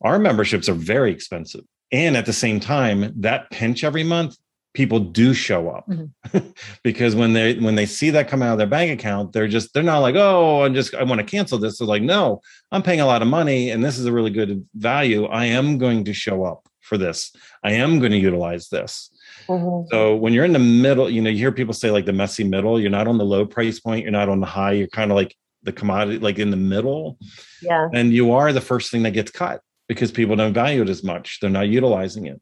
our 0.03 0.19
memberships 0.19 0.69
are 0.69 0.75
very 0.75 1.13
expensive 1.13 1.65
and 1.93 2.17
at 2.17 2.27
the 2.27 2.33
same 2.33 2.61
time 2.61 3.13
that 3.17 3.51
pinch 3.51 3.85
every 3.85 4.05
month 4.05 4.37
people 4.73 5.01
do 5.01 5.35
show 5.35 5.69
up 5.69 5.85
mm-hmm. 5.89 6.39
because 6.85 7.17
when 7.17 7.33
they 7.33 7.55
when 7.55 7.75
they 7.75 7.87
see 7.87 8.11
that 8.11 8.29
come 8.29 8.43
out 8.43 8.53
of 8.53 8.59
their 8.59 8.67
bank 8.67 8.91
account 8.91 9.33
they're 9.33 9.49
just 9.49 9.75
they're 9.75 9.83
not 9.83 9.99
like 9.99 10.15
oh 10.15 10.63
i'm 10.63 10.75
just 10.75 10.95
i 10.95 11.03
want 11.03 11.21
to 11.21 11.27
cancel 11.27 11.59
this 11.59 11.79
they're 11.79 11.89
like 11.89 12.03
no 12.03 12.41
i'm 12.71 12.83
paying 12.83 13.01
a 13.01 13.07
lot 13.07 13.23
of 13.23 13.29
money 13.29 13.71
and 13.71 13.85
this 13.85 13.99
is 13.99 14.07
a 14.07 14.13
really 14.13 14.31
good 14.31 14.65
value 14.75 15.25
i 15.27 15.45
am 15.45 15.77
going 15.77 16.05
to 16.05 16.13
show 16.13 16.45
up 16.45 16.69
for 16.81 16.97
this 16.97 17.35
i 17.65 17.73
am 17.73 17.99
going 17.99 18.13
to 18.13 18.19
utilize 18.19 18.69
this 18.69 19.11
Mm-hmm. 19.51 19.89
So 19.91 20.17
when 20.17 20.33
you're 20.33 20.45
in 20.45 20.53
the 20.53 20.59
middle, 20.59 21.11
you 21.11 21.21
know, 21.21 21.31
you 21.31 21.39
hear 21.39 21.53
people 21.53 21.75
say 21.75 21.91
like 21.91 22.07
the 22.07 22.13
messy 22.13 22.45
middle, 22.45 22.81
you're 22.81 22.91
not 22.91 23.09
on 23.09 23.19
the 23.19 23.25
low 23.25 23.45
price 23.45 23.81
point, 23.81 24.03
you're 24.03 24.13
not 24.13 24.29
on 24.29 24.41
the 24.41 24.47
high, 24.47 24.73
you're 24.73 24.87
kind 24.87 25.11
of 25.11 25.17
like 25.17 25.37
the 25.63 25.73
commodity, 25.73 26.19
like 26.19 26.39
in 26.39 26.51
the 26.51 26.57
middle. 26.57 27.19
Yeah. 27.61 27.89
And 27.93 28.13
you 28.13 28.33
are 28.33 28.53
the 28.53 28.61
first 28.61 28.91
thing 28.91 29.03
that 29.03 29.11
gets 29.11 29.31
cut 29.31 29.61
because 29.89 30.13
people 30.13 30.37
don't 30.37 30.55
value 30.55 30.83
it 30.83 30.89
as 30.89 31.03
much. 31.03 31.39
They're 31.41 31.51
not 31.51 31.69
utilizing 31.69 32.27
it. 32.27 32.41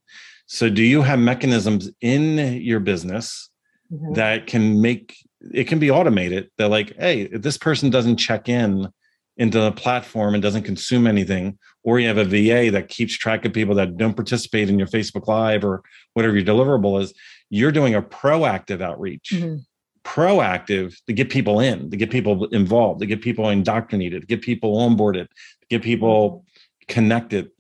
So 0.49 0.71
do 0.71 0.83
you 0.83 1.03
have 1.03 1.19
mechanisms 1.19 1.91
in 2.01 2.39
your 2.63 2.81
business 2.81 3.51
mm-hmm. 3.93 4.15
that 4.15 4.47
can 4.47 4.81
make 4.81 5.15
it 5.41 5.69
can 5.69 5.79
be 5.79 5.91
automated 5.91 6.51
that 6.57 6.69
like, 6.69 6.97
hey, 6.97 7.23
if 7.23 7.43
this 7.43 7.59
person 7.59 7.91
doesn't 7.91 8.17
check 8.17 8.49
in 8.49 8.89
into 9.37 9.61
the 9.61 9.71
platform 9.71 10.35
and 10.35 10.43
doesn't 10.43 10.65
consume 10.65 11.07
anything, 11.07 11.59
or 11.85 12.01
you 12.01 12.09
have 12.09 12.19
a 12.19 12.25
VA 12.25 12.73
that 12.73 12.89
keeps 12.89 13.17
track 13.17 13.45
of 13.45 13.53
people 13.53 13.75
that 13.77 13.97
don't 13.97 14.17
participate 14.17 14.69
in 14.69 14.79
your 14.79 14.89
Facebook 14.89 15.29
Live 15.29 15.65
or 15.65 15.83
whatever 16.15 16.35
your 16.35 16.45
deliverable 16.45 17.01
is, 17.01 17.15
you're 17.51 17.71
doing 17.71 17.95
a 17.95 18.03
proactive 18.03 18.81
outreach. 18.81 19.31
Mm-hmm. 19.33 19.59
Proactive 20.03 20.97
to 21.07 21.13
get 21.13 21.29
people 21.29 21.61
in, 21.61 21.91
to 21.91 21.97
get 21.97 22.11
people 22.11 22.47
involved, 22.47 23.01
to 23.01 23.07
get 23.07 23.21
people 23.21 23.51
indoctrinated, 23.51 24.23
to 24.23 24.27
get 24.27 24.41
people 24.41 24.77
onboarded, 24.79 25.29
to 25.29 25.67
get 25.69 25.83
people 25.83 26.47
connected. 26.89 27.51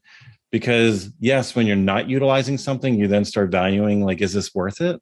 Because 0.51 1.11
yes, 1.21 1.55
when 1.55 1.67
you're 1.67 1.77
not 1.77 2.09
utilizing 2.09 2.57
something, 2.59 2.99
you 2.99 3.07
then 3.07 3.25
start 3.25 3.51
valuing 3.51 4.05
like, 4.05 4.21
is 4.23 4.33
this 4.33 4.55
worth 4.55 4.81
it? 4.81 5.01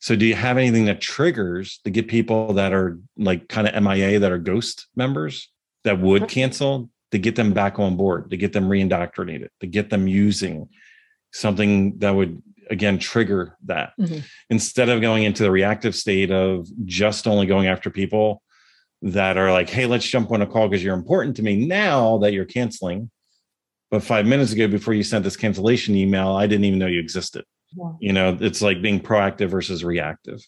So 0.00 0.16
do 0.16 0.26
you 0.26 0.34
have 0.34 0.58
anything 0.58 0.86
that 0.86 1.00
triggers 1.00 1.78
to 1.84 1.90
get 1.90 2.08
people 2.08 2.54
that 2.54 2.72
are 2.72 2.98
like 3.16 3.48
kind 3.48 3.68
of 3.68 3.74
MIA 3.82 4.18
that 4.18 4.32
are 4.32 4.38
ghost 4.38 4.88
members 4.96 5.48
that 5.84 6.00
would 6.00 6.28
cancel 6.28 6.90
to 7.12 7.18
get 7.18 7.36
them 7.36 7.52
back 7.52 7.78
on 7.78 7.96
board, 7.96 8.30
to 8.30 8.36
get 8.36 8.52
them 8.52 8.68
reindoctrinated, 8.68 9.48
to 9.60 9.66
get 9.66 9.90
them 9.90 10.08
using 10.08 10.68
something 11.32 11.98
that 11.98 12.10
would 12.10 12.42
again 12.70 12.98
trigger 12.98 13.56
that 13.64 13.92
Mhm. 14.00 14.22
instead 14.50 14.88
of 14.88 15.00
going 15.00 15.24
into 15.24 15.42
the 15.42 15.50
reactive 15.50 15.94
state 15.94 16.30
of 16.30 16.66
just 16.84 17.26
only 17.26 17.46
going 17.46 17.66
after 17.66 17.90
people 17.90 18.42
that 19.02 19.36
are 19.36 19.52
like, 19.52 19.68
hey, 19.68 19.86
let's 19.86 20.06
jump 20.08 20.30
on 20.30 20.42
a 20.42 20.46
call 20.46 20.68
because 20.68 20.82
you're 20.82 20.94
important 20.94 21.36
to 21.36 21.42
me 21.42 21.66
now 21.66 22.18
that 22.18 22.32
you're 22.32 22.44
canceling. 22.44 23.10
But 23.92 24.02
five 24.02 24.24
minutes 24.26 24.52
ago, 24.52 24.66
before 24.68 24.94
you 24.94 25.02
sent 25.02 25.22
this 25.22 25.36
cancellation 25.36 25.94
email, 25.94 26.30
I 26.30 26.46
didn't 26.46 26.64
even 26.64 26.78
know 26.78 26.86
you 26.86 26.98
existed. 26.98 27.44
Yeah. 27.76 27.92
You 28.00 28.12
know, 28.14 28.38
it's 28.40 28.62
like 28.62 28.80
being 28.80 28.98
proactive 29.00 29.50
versus 29.50 29.84
reactive. 29.84 30.40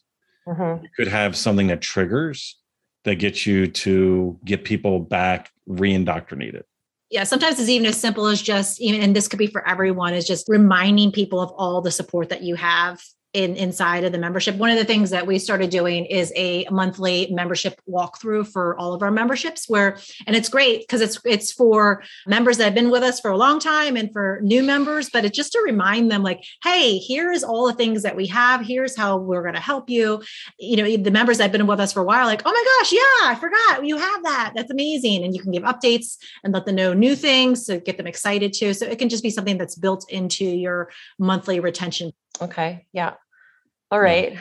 Mhm. 0.48 0.82
You 0.82 0.88
could 0.96 1.08
have 1.08 1.36
something 1.36 1.66
that 1.66 1.82
triggers 1.82 2.58
that 3.04 3.16
gets 3.16 3.46
you 3.46 3.66
to 3.68 4.38
get 4.46 4.64
people 4.64 4.98
back 4.98 5.50
re-indoctrinated. 5.66 6.64
yeah 7.10 7.24
sometimes 7.24 7.60
it's 7.60 7.68
even 7.68 7.86
as 7.86 8.00
simple 8.00 8.26
as 8.26 8.40
just 8.42 8.80
even 8.80 9.00
and 9.02 9.14
this 9.14 9.28
could 9.28 9.38
be 9.38 9.46
for 9.46 9.66
everyone 9.68 10.14
is 10.14 10.26
just 10.26 10.48
reminding 10.48 11.12
people 11.12 11.38
of 11.40 11.50
all 11.58 11.80
the 11.82 11.90
support 11.90 12.30
that 12.30 12.42
you 12.42 12.54
have 12.54 13.02
in 13.34 13.56
inside 13.56 14.04
of 14.04 14.12
the 14.12 14.18
membership. 14.18 14.56
One 14.56 14.70
of 14.70 14.78
the 14.78 14.84
things 14.84 15.10
that 15.10 15.26
we 15.26 15.38
started 15.38 15.70
doing 15.70 16.06
is 16.06 16.32
a 16.36 16.66
monthly 16.70 17.28
membership 17.30 17.80
walkthrough 17.88 18.50
for 18.50 18.76
all 18.78 18.94
of 18.94 19.02
our 19.02 19.10
memberships 19.10 19.68
where 19.68 19.98
and 20.26 20.34
it's 20.34 20.48
great 20.48 20.80
because 20.80 21.00
it's 21.00 21.20
it's 21.24 21.52
for 21.52 22.02
members 22.26 22.56
that 22.58 22.64
have 22.64 22.74
been 22.74 22.90
with 22.90 23.02
us 23.02 23.20
for 23.20 23.30
a 23.30 23.36
long 23.36 23.58
time 23.58 23.96
and 23.96 24.12
for 24.12 24.40
new 24.42 24.62
members 24.62 25.10
but 25.10 25.24
it's 25.24 25.36
just 25.36 25.52
to 25.52 25.60
remind 25.64 26.10
them 26.10 26.22
like 26.22 26.42
hey 26.62 26.98
here's 26.98 27.44
all 27.44 27.66
the 27.66 27.74
things 27.74 28.02
that 28.02 28.16
we 28.16 28.26
have. 28.26 28.64
Here's 28.64 28.96
how 28.96 29.18
we're 29.18 29.42
going 29.42 29.54
to 29.54 29.60
help 29.60 29.90
you. 29.90 30.22
You 30.58 30.76
know 30.76 30.96
the 30.96 31.10
members 31.10 31.38
that 31.38 31.44
have 31.44 31.52
been 31.52 31.66
with 31.66 31.80
us 31.80 31.92
for 31.92 32.00
a 32.00 32.04
while 32.04 32.26
like 32.26 32.42
oh 32.44 32.52
my 32.52 32.64
gosh 32.78 32.92
yeah 32.92 33.30
i 33.30 33.34
forgot 33.34 33.84
you 33.84 33.96
have 33.96 34.22
that. 34.24 34.52
That's 34.54 34.70
amazing. 34.70 35.24
And 35.24 35.34
you 35.34 35.42
can 35.42 35.52
give 35.52 35.62
updates 35.62 36.16
and 36.42 36.52
let 36.52 36.66
them 36.66 36.76
know 36.76 36.92
new 36.92 37.14
things 37.14 37.64
to 37.66 37.78
get 37.78 37.96
them 37.96 38.06
excited 38.06 38.52
too. 38.52 38.74
So 38.74 38.86
it 38.86 38.98
can 38.98 39.08
just 39.08 39.22
be 39.22 39.30
something 39.30 39.58
that's 39.58 39.76
built 39.76 40.06
into 40.10 40.44
your 40.44 40.90
monthly 41.18 41.60
retention. 41.60 42.12
Okay. 42.40 42.86
Yeah. 42.92 43.14
All 43.94 44.00
right. 44.00 44.36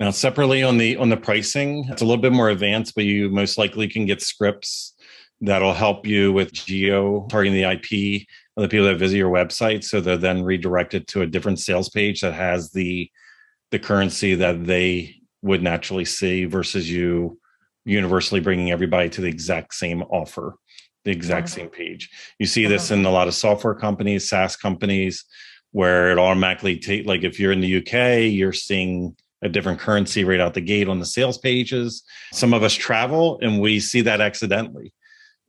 Now, 0.00 0.10
separately 0.12 0.62
on 0.62 0.78
the 0.78 0.96
on 0.96 1.10
the 1.10 1.16
pricing, 1.18 1.84
it's 1.90 2.00
a 2.00 2.06
little 2.06 2.22
bit 2.22 2.32
more 2.32 2.48
advanced, 2.48 2.94
but 2.94 3.04
you 3.04 3.28
most 3.28 3.58
likely 3.58 3.86
can 3.86 4.06
get 4.06 4.22
scripts 4.22 4.94
that'll 5.42 5.74
help 5.74 6.06
you 6.06 6.32
with 6.32 6.54
geo 6.54 7.26
targeting 7.28 7.52
the 7.52 7.70
IP 7.70 8.26
of 8.56 8.62
the 8.62 8.68
people 8.68 8.86
that 8.86 8.96
visit 8.96 9.18
your 9.18 9.30
website, 9.30 9.84
so 9.84 10.00
they're 10.00 10.16
then 10.16 10.42
redirected 10.42 11.06
to 11.08 11.20
a 11.20 11.26
different 11.26 11.58
sales 11.58 11.90
page 11.90 12.22
that 12.22 12.32
has 12.32 12.70
the 12.70 13.10
the 13.72 13.78
currency 13.78 14.34
that 14.36 14.64
they 14.64 15.16
would 15.42 15.62
naturally 15.62 16.06
see 16.06 16.46
versus 16.46 16.90
you 16.90 17.38
universally 17.84 18.40
bringing 18.40 18.70
everybody 18.70 19.10
to 19.10 19.20
the 19.20 19.28
exact 19.28 19.74
same 19.74 20.02
offer, 20.04 20.54
the 21.04 21.10
exact 21.10 21.48
Mhm. 21.48 21.50
same 21.50 21.68
page. 21.68 22.08
You 22.38 22.46
see 22.46 22.64
this 22.64 22.90
in 22.90 23.04
a 23.04 23.10
lot 23.10 23.28
of 23.28 23.34
software 23.34 23.74
companies, 23.74 24.30
SaaS 24.30 24.56
companies, 24.56 25.26
where 25.72 26.10
it 26.10 26.18
automatically 26.18 26.78
take 26.78 27.06
like 27.06 27.24
if 27.24 27.38
you're 27.38 27.52
in 27.52 27.60
the 27.60 27.76
UK, 27.78 28.32
you're 28.32 28.52
seeing 28.52 29.16
a 29.42 29.48
different 29.48 29.78
currency 29.78 30.24
right 30.24 30.40
out 30.40 30.54
the 30.54 30.60
gate 30.60 30.88
on 30.88 30.98
the 30.98 31.06
sales 31.06 31.38
pages. 31.38 32.02
Some 32.32 32.52
of 32.52 32.62
us 32.62 32.74
travel 32.74 33.38
and 33.40 33.60
we 33.60 33.80
see 33.80 34.00
that 34.02 34.20
accidentally. 34.20 34.92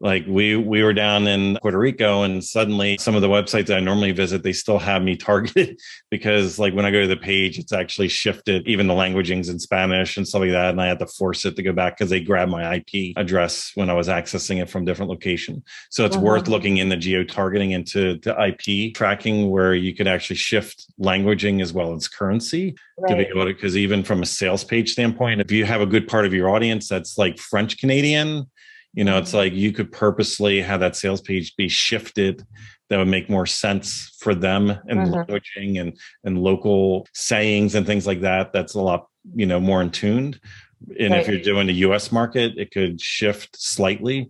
Like 0.01 0.25
we 0.27 0.55
we 0.55 0.81
were 0.81 0.93
down 0.93 1.27
in 1.27 1.57
Puerto 1.61 1.77
Rico 1.77 2.23
and 2.23 2.41
suddenly 2.43 2.97
some 2.99 3.15
of 3.15 3.21
the 3.21 3.27
websites 3.27 3.67
that 3.67 3.77
I 3.77 3.81
normally 3.81 4.11
visit, 4.13 4.43
they 4.43 4.53
still 4.53 4.79
have 4.79 5.01
me 5.03 5.15
targeted 5.29 5.79
because 6.09 6.57
like 6.57 6.73
when 6.73 6.85
I 6.85 6.91
go 6.91 7.01
to 7.01 7.07
the 7.07 7.17
page, 7.17 7.59
it's 7.59 7.73
actually 7.73 8.07
shifted 8.07 8.65
even 8.67 8.87
the 8.87 8.93
languagings 8.93 9.49
in 9.49 9.59
Spanish 9.59 10.15
and 10.15 10.27
stuff 10.27 10.41
like 10.41 10.51
that. 10.51 10.69
And 10.69 10.81
I 10.81 10.87
had 10.87 10.99
to 10.99 11.07
force 11.07 11.43
it 11.45 11.55
to 11.57 11.63
go 11.63 11.73
back 11.73 11.97
because 11.97 12.09
they 12.09 12.21
grabbed 12.21 12.51
my 12.51 12.75
IP 12.75 13.13
address 13.17 13.71
when 13.75 13.89
I 13.89 13.93
was 13.93 14.07
accessing 14.07 14.61
it 14.61 14.69
from 14.69 14.85
different 14.85 15.09
location. 15.09 15.63
So 15.89 16.05
it's 16.05 16.15
Uh-huh. 16.15 16.25
worth 16.25 16.47
looking 16.47 16.77
in 16.77 16.89
the 16.89 16.97
geo 16.97 17.23
targeting 17.23 17.71
into 17.71 18.17
the 18.19 18.35
IP 18.41 18.93
tracking 18.95 19.49
where 19.49 19.73
you 19.73 19.93
could 19.93 20.07
actually 20.07 20.37
shift 20.37 20.85
languaging 20.99 21.61
as 21.61 21.73
well 21.73 21.93
as 21.93 22.07
currency 22.07 22.75
to 23.07 23.15
be 23.15 23.23
able 23.23 23.45
to 23.45 23.53
because 23.53 23.77
even 23.77 24.03
from 24.03 24.21
a 24.21 24.25
sales 24.25 24.63
page 24.63 24.91
standpoint 24.91 25.39
if 25.39 25.51
you 25.51 25.63
have 25.63 25.79
a 25.79 25.85
good 25.85 26.05
part 26.05 26.25
of 26.25 26.33
your 26.33 26.49
audience 26.49 26.89
that's 26.89 27.17
like 27.17 27.37
french 27.37 27.77
canadian 27.77 28.45
you 28.93 29.03
know 29.03 29.17
it's 29.17 29.34
like 29.34 29.53
you 29.53 29.72
could 29.72 29.91
purposely 29.91 30.62
have 30.62 30.79
that 30.79 30.96
sales 30.96 31.22
page 31.22 31.55
be 31.55 31.67
shifted 31.69 32.46
that 32.89 32.98
would 32.98 33.08
make 33.08 33.29
more 33.29 33.46
sense 33.46 34.15
for 34.19 34.34
them 34.34 34.69
and 34.88 35.00
Mhm. 35.00 35.27
languaging 35.27 35.79
and 35.79 35.98
and 36.24 36.41
local 36.41 37.08
sayings 37.13 37.75
and 37.75 37.86
things 37.86 38.08
like 38.08 38.22
that 38.22 38.51
that's 38.51 38.74
a 38.75 38.81
lot 38.81 39.08
you 39.36 39.46
know 39.46 39.60
more 39.60 39.81
in 39.81 39.91
tuned. 39.91 40.39
And 41.00 41.13
if 41.13 41.27
you're 41.27 41.41
doing 41.41 41.67
the 41.67 41.74
us 41.74 42.12
market 42.12 42.53
it 42.58 42.72
could 42.72 43.00
shift 43.01 43.60
slightly 43.60 44.29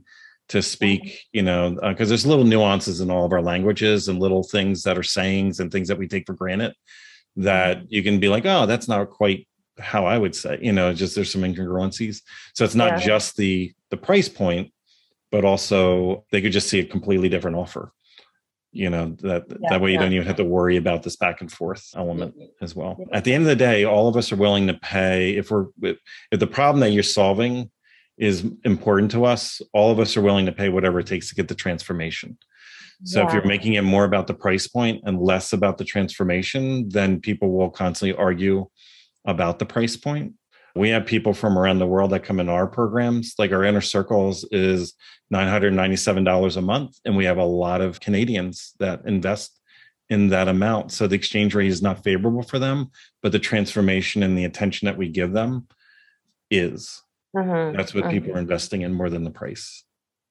to 0.50 0.62
speak 0.64 1.22
you 1.32 1.44
know 1.44 1.78
because 1.90 2.10
there's 2.10 2.26
little 2.26 2.44
nuances 2.44 3.02
in 3.02 3.12
all 3.12 3.26
of 3.26 3.32
our 3.34 3.42
languages 3.42 4.08
and 4.08 4.20
little 4.20 4.44
things 4.44 4.84
that 4.84 4.98
are 4.98 5.04
sayings 5.04 5.60
and 5.60 5.72
things 5.72 5.88
that 5.88 5.98
we 6.00 6.08
take 6.08 6.26
for 6.26 6.34
granted 6.34 6.74
that 7.36 7.84
you 7.90 8.04
can 8.04 8.20
be 8.20 8.28
like, 8.28 8.46
oh, 8.46 8.66
that's 8.66 8.88
not 8.88 9.10
quite 9.10 9.48
how 9.80 10.06
I 10.06 10.18
would 10.18 10.36
say, 10.36 10.60
you 10.62 10.72
know, 10.72 10.94
just 10.94 11.16
there's 11.16 11.32
some 11.32 11.42
incongruencies. 11.42 12.22
So 12.54 12.64
it's 12.64 12.76
not 12.76 13.00
Yeah. 13.00 13.06
just 13.06 13.38
the 13.38 13.74
the 13.90 13.98
price 13.98 14.30
point, 14.30 14.72
but 15.32 15.44
also 15.46 16.26
they 16.32 16.42
could 16.42 16.52
just 16.52 16.70
see 16.70 16.80
a 16.80 16.86
completely 16.86 17.30
different 17.30 17.58
offer. 17.58 17.92
You 18.72 18.90
know, 18.90 19.16
that 19.22 19.46
Yeah, 19.50 19.70
that 19.70 19.82
way 19.82 19.92
you 19.92 19.96
yeah. 19.96 20.04
don't 20.04 20.14
even 20.14 20.28
have 20.28 20.36
to 20.38 20.44
worry 20.44 20.78
about 20.78 21.02
this 21.04 21.16
back 21.16 21.42
and 21.42 21.52
forth 21.52 21.90
element 21.96 22.36
mm-hmm. 22.36 22.64
as 22.64 22.76
well. 22.76 22.98
Yeah. 23.00 23.18
At 23.18 23.24
the 23.24 23.34
end 23.34 23.44
of 23.44 23.50
the 23.50 23.56
day, 23.56 23.84
all 23.84 24.08
of 24.08 24.16
us 24.16 24.32
are 24.32 24.36
willing 24.36 24.68
to 24.68 24.76
pay 24.76 25.36
if 25.36 25.50
we're 25.50 25.68
if 25.82 25.98
if 26.32 26.40
the 26.40 26.48
problem 26.48 26.82
that 26.82 26.92
you're 26.92 27.04
solving 27.04 27.72
is 28.18 28.46
important 28.66 29.12
to 29.12 29.26
us, 29.26 29.62
all 29.74 29.92
of 29.92 30.00
us 30.00 30.18
are 30.18 30.22
willing 30.22 30.46
to 30.46 30.52
pay 30.52 30.70
whatever 30.70 31.00
it 31.00 31.08
takes 31.08 31.30
to 31.30 31.36
get 31.36 31.48
the 31.48 31.56
transformation. 31.56 32.38
So 33.06 33.26
if 33.26 33.34
you're 33.34 33.46
making 33.46 33.76
it 33.76 33.84
more 33.84 34.04
about 34.04 34.28
the 34.28 34.34
price 34.34 34.68
point 34.68 35.02
and 35.06 35.22
less 35.22 35.54
about 35.54 35.78
the 35.78 35.86
transformation, 35.86 36.90
then 36.90 37.22
people 37.22 37.52
will 37.52 37.70
constantly 37.70 38.14
argue 38.18 38.68
about 39.26 39.60
the 39.60 39.66
price 39.66 39.98
point. 39.98 40.34
We 40.76 40.90
have 40.90 41.06
people 41.06 41.34
from 41.34 41.58
around 41.58 41.80
the 41.80 41.88
world 41.88 42.12
that 42.12 42.24
come 42.24 42.40
in 42.40 42.48
our 42.48 42.68
programs. 42.68 43.34
Like 43.38 43.52
our 43.52 43.64
inner 43.64 43.82
circles 43.82 44.46
is 44.52 44.94
$997 45.34 46.58
a 46.58 46.62
month. 46.62 46.98
And 47.06 47.18
we 47.18 47.26
have 47.26 47.38
a 47.38 47.44
lot 47.44 47.82
of 47.82 48.00
Canadians 48.00 48.74
that 48.80 49.02
invest 49.06 49.60
in 50.10 50.30
that 50.30 50.48
amount. 50.48 50.92
So 50.92 51.08
the 51.08 51.16
exchange 51.16 51.54
rate 51.54 51.70
is 51.70 51.82
not 51.82 52.04
favorable 52.04 52.44
for 52.44 52.60
them, 52.60 52.92
but 53.22 53.32
the 53.32 53.40
transformation 53.40 54.24
and 54.24 54.38
the 54.38 54.46
attention 54.46 54.86
that 54.86 54.98
we 54.98 55.10
give 55.10 55.34
them 55.34 55.68
is. 56.50 57.02
Mhm. 57.36 57.76
That's 57.76 57.94
what 57.94 58.10
people 58.10 58.34
are 58.34 58.40
investing 58.40 58.82
in 58.82 58.94
more 58.94 59.10
than 59.10 59.24
the 59.24 59.32
price. 59.32 59.84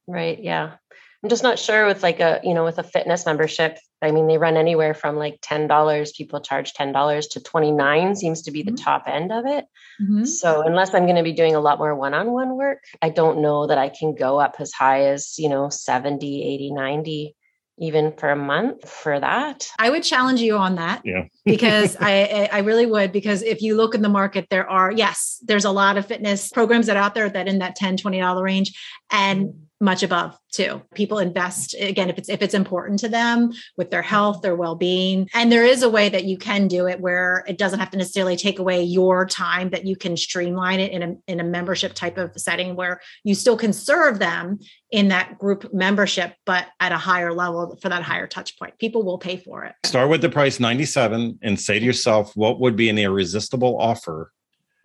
Right. 0.07 0.43
Yeah. 0.43 0.77
I'm 1.23 1.29
just 1.29 1.43
not 1.43 1.59
sure 1.59 1.87
with 1.87 2.03
like 2.03 2.21
a, 2.21 2.41
you 2.45 2.55
know, 2.55 2.65
with 2.65 2.79
a 2.79 2.85
fitness 2.85 3.27
membership. 3.27 3.79
I 4.01 4.13
mean, 4.13 4.29
they 4.29 4.39
run 4.39 4.57
anywhere 4.57 4.95
from 4.95 5.17
like 5.17 5.41
$10, 5.41 6.15
people 6.17 6.41
charge 6.41 6.75
$10 6.75 7.31
to 7.31 7.41
29 7.41 8.15
seems 8.15 8.43
to 8.43 8.53
be 8.53 8.63
the 8.63 8.71
Mhm. 8.71 8.85
top 8.85 9.05
end 9.09 9.33
of 9.33 9.45
it. 9.45 9.65
Mm-hmm. 10.01 10.25
So 10.25 10.63
unless 10.63 10.95
I'm 10.95 11.05
going 11.07 11.17
to 11.17 11.25
be 11.25 11.33
doing 11.33 11.57
a 11.57 11.61
lot 11.61 11.79
more 11.79 11.95
one-on-one 11.97 12.57
work, 12.57 12.85
I 13.03 13.09
don't 13.09 13.43
know 13.43 13.67
that 13.67 13.79
I 13.79 13.89
can 13.89 14.15
go 14.15 14.39
up 14.39 14.57
as 14.61 14.73
high 14.73 15.07
as, 15.07 15.37
you 15.39 15.49
know, 15.49 15.69
70, 15.71 16.45
80, 16.45 16.73
90 16.73 17.35
even 17.81 18.13
for 18.13 18.29
a 18.31 18.35
month 18.37 18.89
for 18.89 19.21
that. 19.21 19.69
I 19.79 19.89
would 19.91 20.03
challenge 20.03 20.41
you 20.41 20.57
on 20.57 20.75
that. 20.77 21.01
Yeah. 21.05 21.25
because 21.45 21.97
I, 22.01 22.49
I 22.53 22.57
I 22.57 22.59
really 22.61 22.87
would 22.87 23.13
because 23.13 23.43
if 23.43 23.63
you 23.63 23.77
look 23.77 23.95
in 23.95 24.03
the 24.03 24.09
market, 24.09 24.49
there 24.51 24.69
are 24.69 24.91
yes, 24.91 25.39
there's 25.45 25.65
a 25.65 25.71
lot 25.71 25.97
of 25.97 26.05
fitness 26.07 26.51
programs 26.51 26.87
that 26.87 26.97
are 26.97 27.03
out 27.05 27.15
there 27.15 27.29
that 27.29 27.47
in 27.47 27.61
that 27.61 27.77
10 27.77 27.97
20 27.99 28.19
dollar 28.19 28.43
range 28.43 28.77
and 29.13 29.68
much 29.81 30.03
above 30.03 30.37
too. 30.51 30.83
People 30.95 31.19
invest 31.19 31.75
again 31.79 32.11
if 32.11 32.19
it's 32.19 32.29
if 32.29 32.43
it's 32.43 32.55
important 32.55 32.99
to 33.01 33.09
them 33.09 33.53
with 33.77 33.91
their 33.91 34.03
health, 34.03 34.43
their 34.43 34.57
well-being. 34.57 35.29
And 35.35 35.53
there 35.53 35.65
is 35.65 35.83
a 35.83 35.89
way 35.91 36.09
that 36.09 36.25
you 36.25 36.37
can 36.37 36.67
do 36.67 36.89
it 36.89 37.01
where 37.01 37.45
it 37.47 37.59
doesn't 37.59 37.79
have 37.79 37.91
to 37.91 37.97
necessarily 37.99 38.37
take 38.37 38.59
away 38.59 38.83
your 38.83 39.25
time 39.25 39.71
that 39.71 39.87
you 39.87 39.95
can 39.95 40.17
streamline 40.17 40.81
it 40.81 40.91
in 40.91 41.03
a 41.03 41.15
in 41.27 41.41
a 41.41 41.45
membership 41.45 41.95
type 41.95 42.19
of 42.19 42.33
setting 42.37 42.75
where 42.75 43.01
you 43.23 43.35
still 43.35 43.57
can 43.57 43.73
serve 43.73 44.19
them 44.19 44.59
in 44.91 45.09
that 45.09 45.39
group 45.39 45.73
membership 45.73 46.35
but 46.45 46.67
at 46.81 46.93
a 46.93 46.99
higher 46.99 47.33
level 47.33 47.79
for 47.81 47.89
that 47.89 48.03
higher 48.03 48.27
touch 48.27 48.59
point. 48.59 48.77
People 48.79 49.05
will 49.05 49.19
pay 49.19 49.37
for 49.37 49.65
it. 49.65 49.75
Start 49.87 50.11
with 50.11 50.23
the 50.23 50.31
price 50.31 50.59
97 50.59 51.39
and 51.43 51.61
say 51.61 51.79
to 51.79 51.85
yourself, 51.85 52.33
what 52.35 52.59
would 52.59 52.75
be 52.75 52.89
an 52.89 52.99
irresistible 52.99 53.77
offer 53.79 54.33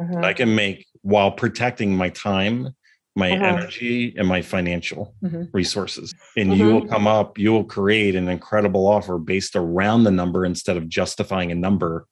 Mhm. 0.02 0.16
that 0.16 0.26
I 0.26 0.34
can 0.34 0.56
make 0.56 0.86
while 1.02 1.32
protecting 1.32 1.96
my 1.96 2.10
time, 2.10 2.76
my 3.16 3.30
Mhm. 3.30 3.42
energy, 3.44 4.16
and 4.18 4.28
my 4.28 4.42
financial 4.42 5.14
Mhm. 5.24 5.50
resources? 5.54 6.14
And 6.36 6.54
you 6.54 6.68
will 6.68 6.86
come 6.88 7.06
up, 7.08 7.38
you 7.38 7.52
will 7.52 7.64
create 7.64 8.16
an 8.16 8.28
incredible 8.28 8.88
offer 8.88 9.18
based 9.20 9.56
around 9.56 10.04
the 10.04 10.12
number 10.12 10.46
instead 10.46 10.78
of 10.78 10.90
justifying 10.90 11.52
a 11.52 11.56
number 11.56 12.08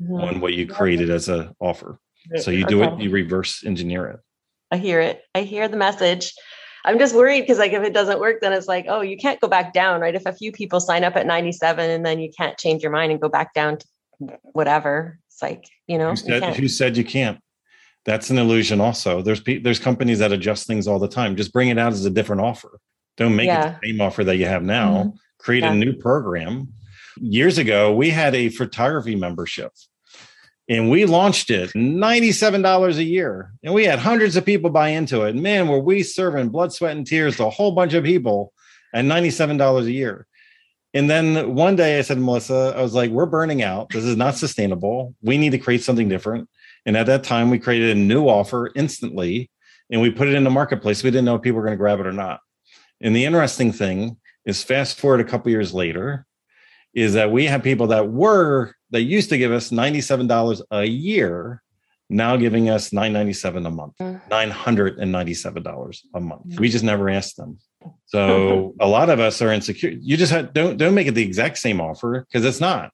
Mhm. 0.00 0.20
on 0.22 0.40
what 0.40 0.54
you 0.54 0.66
created 0.66 1.10
as 1.10 1.28
a 1.28 1.54
offer. 1.60 1.98
So 2.36 2.50
you 2.50 2.64
do 2.64 2.82
Okay. 2.82 2.94
it, 2.94 3.00
you 3.02 3.10
reverse 3.10 3.64
engineer 3.64 4.06
it. 4.06 4.20
I 4.70 4.78
hear 4.78 5.00
it. 5.00 5.22
I 5.34 5.42
hear 5.42 5.68
the 5.68 5.76
message. 5.76 6.32
I'm 6.86 6.98
just 6.98 7.14
worried 7.14 7.42
because 7.42 7.58
like 7.58 7.72
if 7.72 7.82
it 7.82 7.92
doesn't 7.92 8.20
work, 8.20 8.40
then 8.40 8.52
it's 8.52 8.68
like, 8.68 8.86
oh, 8.88 9.00
you 9.00 9.16
can't 9.16 9.40
go 9.40 9.48
back 9.48 9.72
down, 9.72 10.00
right? 10.00 10.14
If 10.14 10.26
a 10.26 10.32
few 10.32 10.52
people 10.52 10.80
sign 10.80 11.02
up 11.04 11.16
at 11.16 11.26
97 11.26 11.90
and 11.90 12.04
then 12.04 12.18
you 12.20 12.30
can't 12.36 12.56
change 12.58 12.82
your 12.82 12.92
mind 12.92 13.10
and 13.12 13.20
go 13.20 13.28
back 13.28 13.54
down 13.54 13.78
to 13.78 13.86
whatever, 14.52 15.18
it's 15.28 15.42
like, 15.42 15.64
you 15.86 15.98
know, 15.98 16.10
Who 16.10 16.16
said, 16.16 16.42
can't. 16.42 16.56
who 16.56 16.68
said 16.68 16.96
you 16.96 17.04
can't? 17.04 17.38
That's 18.04 18.30
an 18.30 18.38
illusion. 18.38 18.80
Also, 18.80 19.22
there's 19.22 19.40
pe- 19.40 19.58
there's 19.58 19.78
companies 19.78 20.18
that 20.18 20.32
adjust 20.32 20.66
things 20.66 20.86
all 20.86 20.98
the 20.98 21.08
time. 21.08 21.36
Just 21.36 21.52
bring 21.52 21.68
it 21.70 21.78
out 21.78 21.92
as 21.92 22.04
a 22.04 22.10
different 22.10 22.42
offer. 22.42 22.78
Don't 23.16 23.34
make 23.36 23.46
Yeah. 23.46 23.68
it 23.68 23.76
the 23.82 23.88
same 23.88 24.00
offer 24.00 24.24
that 24.24 24.36
you 24.36 24.46
have 24.46 24.62
now. 24.62 24.90
Mm-hmm. 24.94 25.16
Create 25.38 25.62
Yeah. 25.62 25.72
a 25.72 25.76
new 25.76 25.92
program 25.94 26.68
Years 27.20 27.58
ago, 27.58 27.94
we 27.94 28.10
had 28.10 28.34
a 28.34 28.48
photography 28.48 29.14
membership 29.14 29.70
and 30.68 30.90
we 30.90 31.04
launched 31.04 31.48
it 31.48 31.70
$97 31.74 32.96
a 32.96 33.04
year 33.04 33.52
and 33.62 33.72
we 33.72 33.84
had 33.84 33.98
hundreds 34.00 34.34
of 34.36 34.44
people 34.44 34.68
buy 34.70 34.88
into 34.88 35.22
it 35.22 35.36
man 35.36 35.68
were 35.68 35.78
we 35.78 36.02
serving 36.02 36.48
blood 36.48 36.72
sweat 36.72 36.96
and 36.96 37.06
tears 37.06 37.36
to 37.36 37.46
a 37.46 37.50
whole 37.50 37.70
bunch 37.72 37.94
of 37.94 38.02
people 38.02 38.52
at 38.94 39.04
$97 39.04 39.84
a 39.84 39.92
year 39.92 40.26
and 40.94 41.08
then 41.08 41.54
one 41.54 41.76
day 41.76 41.98
i 41.98 42.00
said 42.00 42.18
melissa 42.18 42.72
i 42.76 42.82
was 42.82 42.94
like 42.94 43.10
we're 43.10 43.26
burning 43.26 43.62
out 43.62 43.90
this 43.90 44.04
is 44.04 44.16
not 44.16 44.34
sustainable 44.36 45.14
we 45.22 45.36
need 45.38 45.50
to 45.50 45.58
create 45.58 45.82
something 45.82 46.08
different 46.08 46.48
and 46.86 46.96
at 46.96 47.06
that 47.06 47.24
time 47.24 47.50
we 47.50 47.58
created 47.58 47.96
a 47.96 48.00
new 48.00 48.28
offer 48.28 48.70
instantly 48.74 49.50
and 49.90 50.00
we 50.00 50.10
put 50.10 50.28
it 50.28 50.34
in 50.34 50.44
the 50.44 50.50
marketplace. 50.50 51.02
We 51.02 51.10
didn't 51.10 51.24
know 51.24 51.36
if 51.36 51.42
people 51.42 51.58
were 51.58 51.66
going 51.66 51.76
to 51.76 51.78
grab 51.78 52.00
it 52.00 52.06
or 52.06 52.12
not. 52.12 52.40
And 53.00 53.14
the 53.14 53.24
interesting 53.24 53.72
thing 53.72 54.16
is 54.46 54.62
fast 54.62 54.98
forward 54.98 55.20
a 55.20 55.24
couple 55.24 55.50
years 55.50 55.72
later 55.74 56.26
is 56.94 57.14
that 57.14 57.30
we 57.32 57.46
have 57.46 57.62
people 57.62 57.88
that 57.88 58.08
were 58.08 58.72
that 58.90 59.02
used 59.02 59.28
to 59.30 59.38
give 59.38 59.52
us 59.52 59.70
$97 59.70 60.62
a 60.70 60.84
year 60.84 61.62
now 62.10 62.36
giving 62.36 62.68
us 62.68 62.92
997 62.92 63.66
a 63.66 63.70
month 63.70 63.94
Mm. 64.00 64.20
$997 64.30 65.98
a 66.14 66.20
month. 66.20 66.60
We 66.60 66.68
just 66.68 66.84
never 66.84 67.08
asked 67.08 67.36
them. 67.36 67.58
So 68.06 68.74
a 68.80 68.86
lot 68.86 69.10
of 69.10 69.20
us 69.20 69.40
are 69.42 69.52
insecure. 69.52 69.90
You 70.00 70.16
just 70.16 70.32
have, 70.32 70.52
don't 70.52 70.76
don't 70.76 70.94
make 70.94 71.06
it 71.06 71.12
the 71.14 71.22
exact 71.24 71.58
same 71.58 71.80
offer 71.80 72.26
because 72.28 72.44
it's 72.44 72.60
not 72.60 72.90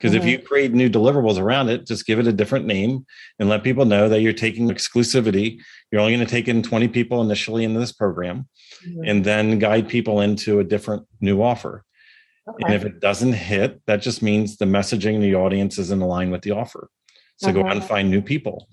because 0.00 0.14
if 0.14 0.22
Mhm. 0.22 0.30
you 0.30 0.38
create 0.38 0.72
new 0.72 0.88
deliverables 0.88 1.38
around 1.38 1.68
it 1.68 1.86
just 1.86 2.06
give 2.06 2.18
it 2.18 2.26
a 2.26 2.32
different 2.32 2.66
name 2.66 3.04
and 3.38 3.48
let 3.48 3.62
people 3.62 3.84
know 3.84 4.08
that 4.08 4.20
you're 4.22 4.32
taking 4.32 4.68
exclusivity 4.70 5.60
you're 5.92 6.00
only 6.00 6.14
going 6.14 6.24
to 6.26 6.30
take 6.30 6.48
in 6.48 6.62
20 6.62 6.88
people 6.88 7.20
initially 7.22 7.64
in 7.64 7.74
this 7.74 7.92
program 7.92 8.48
and 9.06 9.24
then 9.24 9.58
guide 9.58 9.88
people 9.88 10.20
into 10.20 10.58
a 10.60 10.64
different 10.64 11.02
new 11.20 11.42
offer 11.42 11.84
and 12.64 12.74
if 12.74 12.84
it 12.84 12.98
doesn't 13.00 13.34
hit, 13.34 13.80
that 13.86 14.02
just 14.02 14.22
means 14.22 14.56
the 14.56 14.64
messaging 14.64 15.14
in 15.14 15.20
the 15.20 15.34
audience 15.36 15.78
is 15.78 15.90
in 15.92 16.00
line 16.00 16.30
with 16.30 16.42
the 16.42 16.50
offer. 16.50 16.88
So 17.36 17.52
go 17.52 17.60
out 17.60 17.72
and 17.72 17.82
Mhm. 17.82 17.86
find 17.88 18.10
new 18.10 18.22
people. 18.22 18.68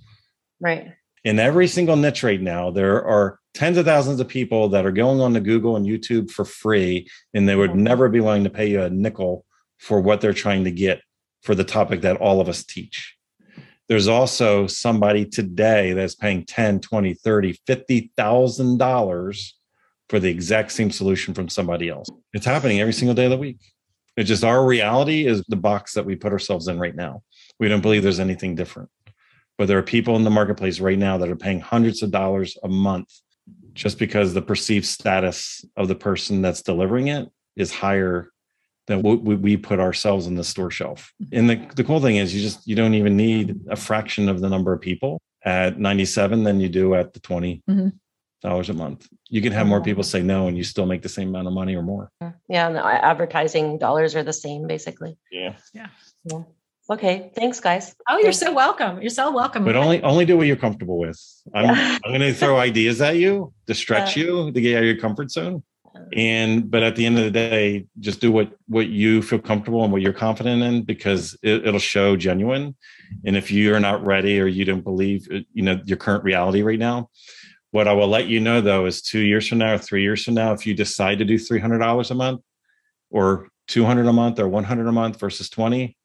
right. 0.60 0.94
In 1.24 1.38
every 1.40 1.68
single 1.68 1.96
niche 1.96 2.24
right 2.24 2.42
now, 2.42 2.72
there 2.72 3.04
are 3.06 3.38
tens 3.54 3.78
of 3.78 3.86
thousands 3.86 4.20
of 4.20 4.28
people 4.28 4.70
that 4.70 4.86
are 4.86 4.92
going 4.92 5.20
on 5.20 5.34
to 5.36 5.40
Google 5.42 5.76
and 5.76 5.86
YouTube 5.86 6.32
for 6.32 6.44
free, 6.46 7.08
and 7.36 7.48
they 7.48 7.56
would 7.56 7.72
Mhm. 7.72 7.80
never 7.90 8.10
be 8.10 8.20
willing 8.22 8.44
to 8.46 8.50
pay 8.50 8.68
you 8.72 8.82
a 8.82 8.90
nickel 8.90 9.46
for 9.78 10.00
what 10.02 10.22
they're 10.22 10.34
trying 10.34 10.64
to 10.64 10.72
get 10.72 11.02
for 11.44 11.56
the 11.56 11.64
topic 11.64 12.02
that 12.02 12.18
all 12.18 12.42
of 12.42 12.50
us 12.50 12.64
teach. 12.64 13.16
There's 13.88 14.08
also 14.08 14.68
somebody 14.68 15.26
today 15.26 15.94
that's 15.94 16.16
paying 16.16 16.46
10, 16.46 16.82
20, 16.82 17.14
30, 17.14 17.60
50,000 17.66 18.78
dollars 18.78 19.58
for 20.10 20.20
the 20.20 20.30
exact 20.30 20.72
same 20.72 20.92
solution 20.92 21.34
from 21.34 21.50
somebody 21.50 21.90
else. 21.90 22.08
It's 22.34 22.46
happening 22.46 22.80
every 22.80 22.94
single 22.94 23.16
day 23.16 23.26
of 23.26 23.32
the 23.32 23.38
week. 23.38 23.60
It's 24.16 24.28
just 24.28 24.44
our 24.44 24.66
reality 24.66 25.26
is 25.26 25.44
the 25.48 25.56
box 25.56 25.94
that 25.94 26.06
we 26.06 26.16
put 26.16 26.32
ourselves 26.32 26.68
in 26.68 26.80
right 26.80 26.96
now. 26.96 27.24
We 27.60 27.68
don't 27.68 27.82
believe 27.82 28.04
there's 28.04 28.20
anything 28.20 28.56
different. 28.56 28.90
But 29.58 29.68
there 29.68 29.78
are 29.78 29.84
people 29.84 30.16
in 30.16 30.24
the 30.24 30.30
marketplace 30.30 30.80
right 30.80 30.98
now 30.98 31.18
that 31.18 31.30
are 31.30 31.36
paying 31.36 31.60
hundreds 31.60 32.04
of 32.04 32.12
dollars 32.12 32.58
a 32.64 32.68
month 32.68 33.10
just 33.74 34.00
because 34.00 34.34
the 34.34 34.42
perceived 34.42 34.86
status 34.86 35.64
of 35.76 35.88
the 35.88 35.96
person 35.96 36.42
that's 36.42 36.62
delivering 36.62 37.08
it 37.08 37.30
is 37.56 37.72
higher 37.72 38.32
than 38.88 39.02
what 39.02 39.22
we, 39.22 39.36
we 39.36 39.58
put 39.58 39.80
ourselves 39.80 40.28
in 40.28 40.36
the 40.36 40.44
store 40.44 40.72
shelf. 40.72 41.14
And 41.32 41.50
the, 41.50 41.56
the 41.76 41.84
cool 41.84 42.00
thing 42.00 42.16
is 42.16 42.34
you 42.34 42.42
just 42.42 42.68
you 42.68 42.76
don't 42.76 42.94
even 42.96 43.16
need 43.16 43.60
a 43.70 43.76
fraction 43.76 44.28
of 44.30 44.42
the 44.42 44.50
number 44.50 44.74
of 44.74 44.82
people 44.82 45.22
at 45.46 45.78
97 45.80 46.44
than 46.44 46.60
you 46.60 46.70
do 46.70 46.96
at 46.96 47.14
the 47.14 47.20
20 47.20 47.62
Mhm. 47.70 47.92
dollars 48.42 48.70
a 48.70 48.74
month. 48.74 49.08
You 49.30 49.42
can 49.42 49.52
have 49.52 49.68
more 49.68 49.82
people 49.82 50.04
say 50.04 50.22
no 50.24 50.48
and 50.48 50.58
you 50.58 50.64
still 50.64 50.86
make 50.86 51.02
the 51.02 51.10
same 51.10 51.30
amount 51.30 51.48
of 51.48 51.54
money 51.54 51.76
or 51.76 51.84
more. 51.84 52.10
Yeah, 52.50 52.68
and 52.68 52.76
the 52.76 52.86
advertising 52.86 53.78
dollars 53.78 54.16
are 54.16 54.24
the 54.24 54.34
same 54.34 54.68
basically. 54.68 55.18
Yeah. 55.32 55.56
Yeah. 55.74 55.88
Okay, 56.90 57.32
thanks 57.36 57.60
guys. 57.60 57.94
Oh, 58.08 58.18
you're 58.18 58.32
so 58.32 58.54
welcome. 58.54 59.02
You're 59.02 59.10
so 59.10 59.30
welcome. 59.32 59.66
But 59.66 59.76
only 59.76 60.02
only 60.04 60.26
do 60.26 60.38
what 60.38 60.48
you're 60.48 60.56
comfortable 60.56 60.98
with. 60.98 61.20
I'm 61.54 61.66
Yeah. 61.66 61.98
I'm 62.06 62.12
gonna 62.14 62.34
throw 62.34 62.58
ideas 62.70 63.02
at 63.02 63.18
you 63.18 63.54
to 63.68 63.74
stretch 63.76 64.16
you 64.16 64.52
to 64.54 64.62
get 64.62 64.78
out 64.78 64.84
of 64.84 64.86
your 64.88 64.98
comfort 64.98 65.30
zone. 65.32 65.64
And 66.14 66.70
but 66.70 66.84
at 66.84 66.96
the 66.96 67.06
end 67.06 67.18
of 67.18 67.24
the 67.26 67.32
day, 67.32 67.86
just 68.00 68.22
do 68.22 68.32
what 68.32 68.52
what 68.68 68.88
you 68.88 69.22
feel 69.22 69.40
comfortable 69.40 69.84
and 69.84 69.92
what 69.92 70.02
you're 70.02 70.14
confident 70.14 70.62
in 70.64 70.84
because 70.84 71.38
it, 71.44 71.68
it'll 71.68 71.80
show 71.80 72.16
genuine. 72.16 72.76
And 73.26 73.36
if 73.36 73.52
you're 73.52 73.80
not 73.80 74.06
ready 74.06 74.40
or 74.40 74.48
you 74.48 74.66
don't 74.66 74.84
believe 74.84 75.28
uh, 75.34 75.40
you 75.54 75.64
know 75.64 75.80
your 75.86 75.98
current 75.98 76.24
reality 76.24 76.62
right 76.62 76.80
now, 76.80 77.10
what 77.72 77.88
I 77.88 77.94
will 77.94 78.08
let 78.08 78.28
you 78.28 78.40
know 78.40 78.62
though 78.62 78.86
is 78.86 79.02
two 79.02 79.20
years 79.20 79.48
from 79.48 79.60
now 79.60 79.74
or 79.76 79.78
three 79.78 80.02
years 80.02 80.24
from 80.24 80.34
now, 80.36 80.54
if 80.54 80.66
you 80.66 80.74
decide 80.74 81.20
to 81.20 81.26
do 81.26 81.38
three 81.38 81.60
hundred 81.60 81.80
dollars 81.80 82.12
a 82.12 82.16
month 82.16 82.42
or 83.10 83.50
two 83.68 83.86
hundred 83.86 84.08
a 84.08 84.14
month 84.14 84.40
or 84.40 84.48
one 84.48 84.64
hundred 84.64 84.88
a 84.88 84.92
month 84.92 85.20
versus 85.20 85.50
twenty, 85.50 85.98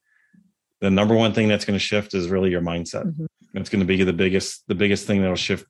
the 0.81 0.89
number 0.89 1.15
one 1.15 1.33
thing 1.33 1.47
that's 1.47 1.65
going 1.65 1.79
to 1.79 1.83
shift 1.83 2.13
is 2.13 2.29
really 2.29 2.51
your 2.51 2.61
mindset. 2.61 3.05
Mhm. 3.05 3.27
It's 3.55 3.69
going 3.69 3.81
to 3.81 3.85
be 3.85 4.03
the 4.03 4.13
biggest 4.13 4.63
the 4.67 4.75
biggest 4.75 5.07
thing 5.07 5.21
that'll 5.21 5.35
shift 5.35 5.65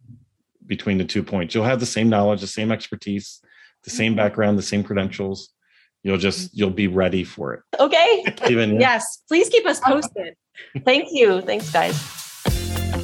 between 0.65 0.97
the 0.97 1.05
two 1.05 1.23
points. 1.23 1.53
You'll 1.53 1.65
have 1.65 1.81
the 1.81 1.85
same 1.85 2.07
knowledge, 2.09 2.41
the 2.41 2.47
same 2.47 2.71
expertise, 2.71 3.41
the 3.83 3.89
same 3.89 4.11
mm-hmm. 4.11 4.17
background, 4.17 4.57
the 4.57 4.63
same 4.63 4.83
credentials. 4.83 5.49
You'll 6.03 6.17
just 6.17 6.47
mm-hmm. 6.47 6.59
you'll 6.59 6.69
be 6.71 6.87
ready 6.87 7.23
for 7.23 7.53
it. 7.53 7.61
Okay. 7.79 8.25
Even 8.49 8.79
Yes, 8.79 9.23
please 9.27 9.49
keep 9.49 9.65
us 9.65 9.79
posted. 9.79 10.35
Thank 10.85 11.09
you. 11.11 11.41
Thanks 11.41 11.71
guys. 11.71 12.23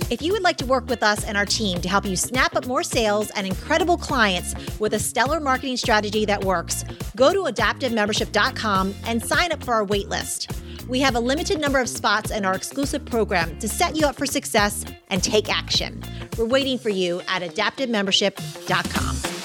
If 0.09 0.23
you 0.23 0.33
would 0.33 0.41
like 0.41 0.57
to 0.57 0.65
work 0.65 0.87
with 0.87 1.03
us 1.03 1.23
and 1.23 1.37
our 1.37 1.45
team 1.45 1.81
to 1.81 1.89
help 1.89 2.03
you 2.03 2.15
snap 2.15 2.55
up 2.55 2.65
more 2.65 2.81
sales 2.81 3.29
and 3.31 3.45
incredible 3.45 3.95
clients 3.95 4.55
with 4.79 4.95
a 4.95 4.99
stellar 4.99 5.39
marketing 5.39 5.77
strategy 5.77 6.25
that 6.25 6.43
works, 6.43 6.83
go 7.15 7.31
to 7.31 7.43
adaptivemembership.com 7.43 8.95
and 9.05 9.23
sign 9.23 9.51
up 9.51 9.63
for 9.63 9.75
our 9.75 9.85
waitlist. 9.85 10.51
We 10.87 10.99
have 11.01 11.15
a 11.15 11.19
limited 11.19 11.61
number 11.61 11.79
of 11.79 11.87
spots 11.87 12.31
in 12.31 12.43
our 12.43 12.55
exclusive 12.55 13.05
program 13.05 13.59
to 13.59 13.67
set 13.67 13.95
you 13.95 14.07
up 14.07 14.15
for 14.15 14.25
success 14.25 14.83
and 15.09 15.23
take 15.23 15.47
action. 15.47 16.01
We're 16.39 16.45
waiting 16.45 16.79
for 16.79 16.89
you 16.89 17.21
at 17.27 17.43
adaptivemembership.com. 17.43 19.38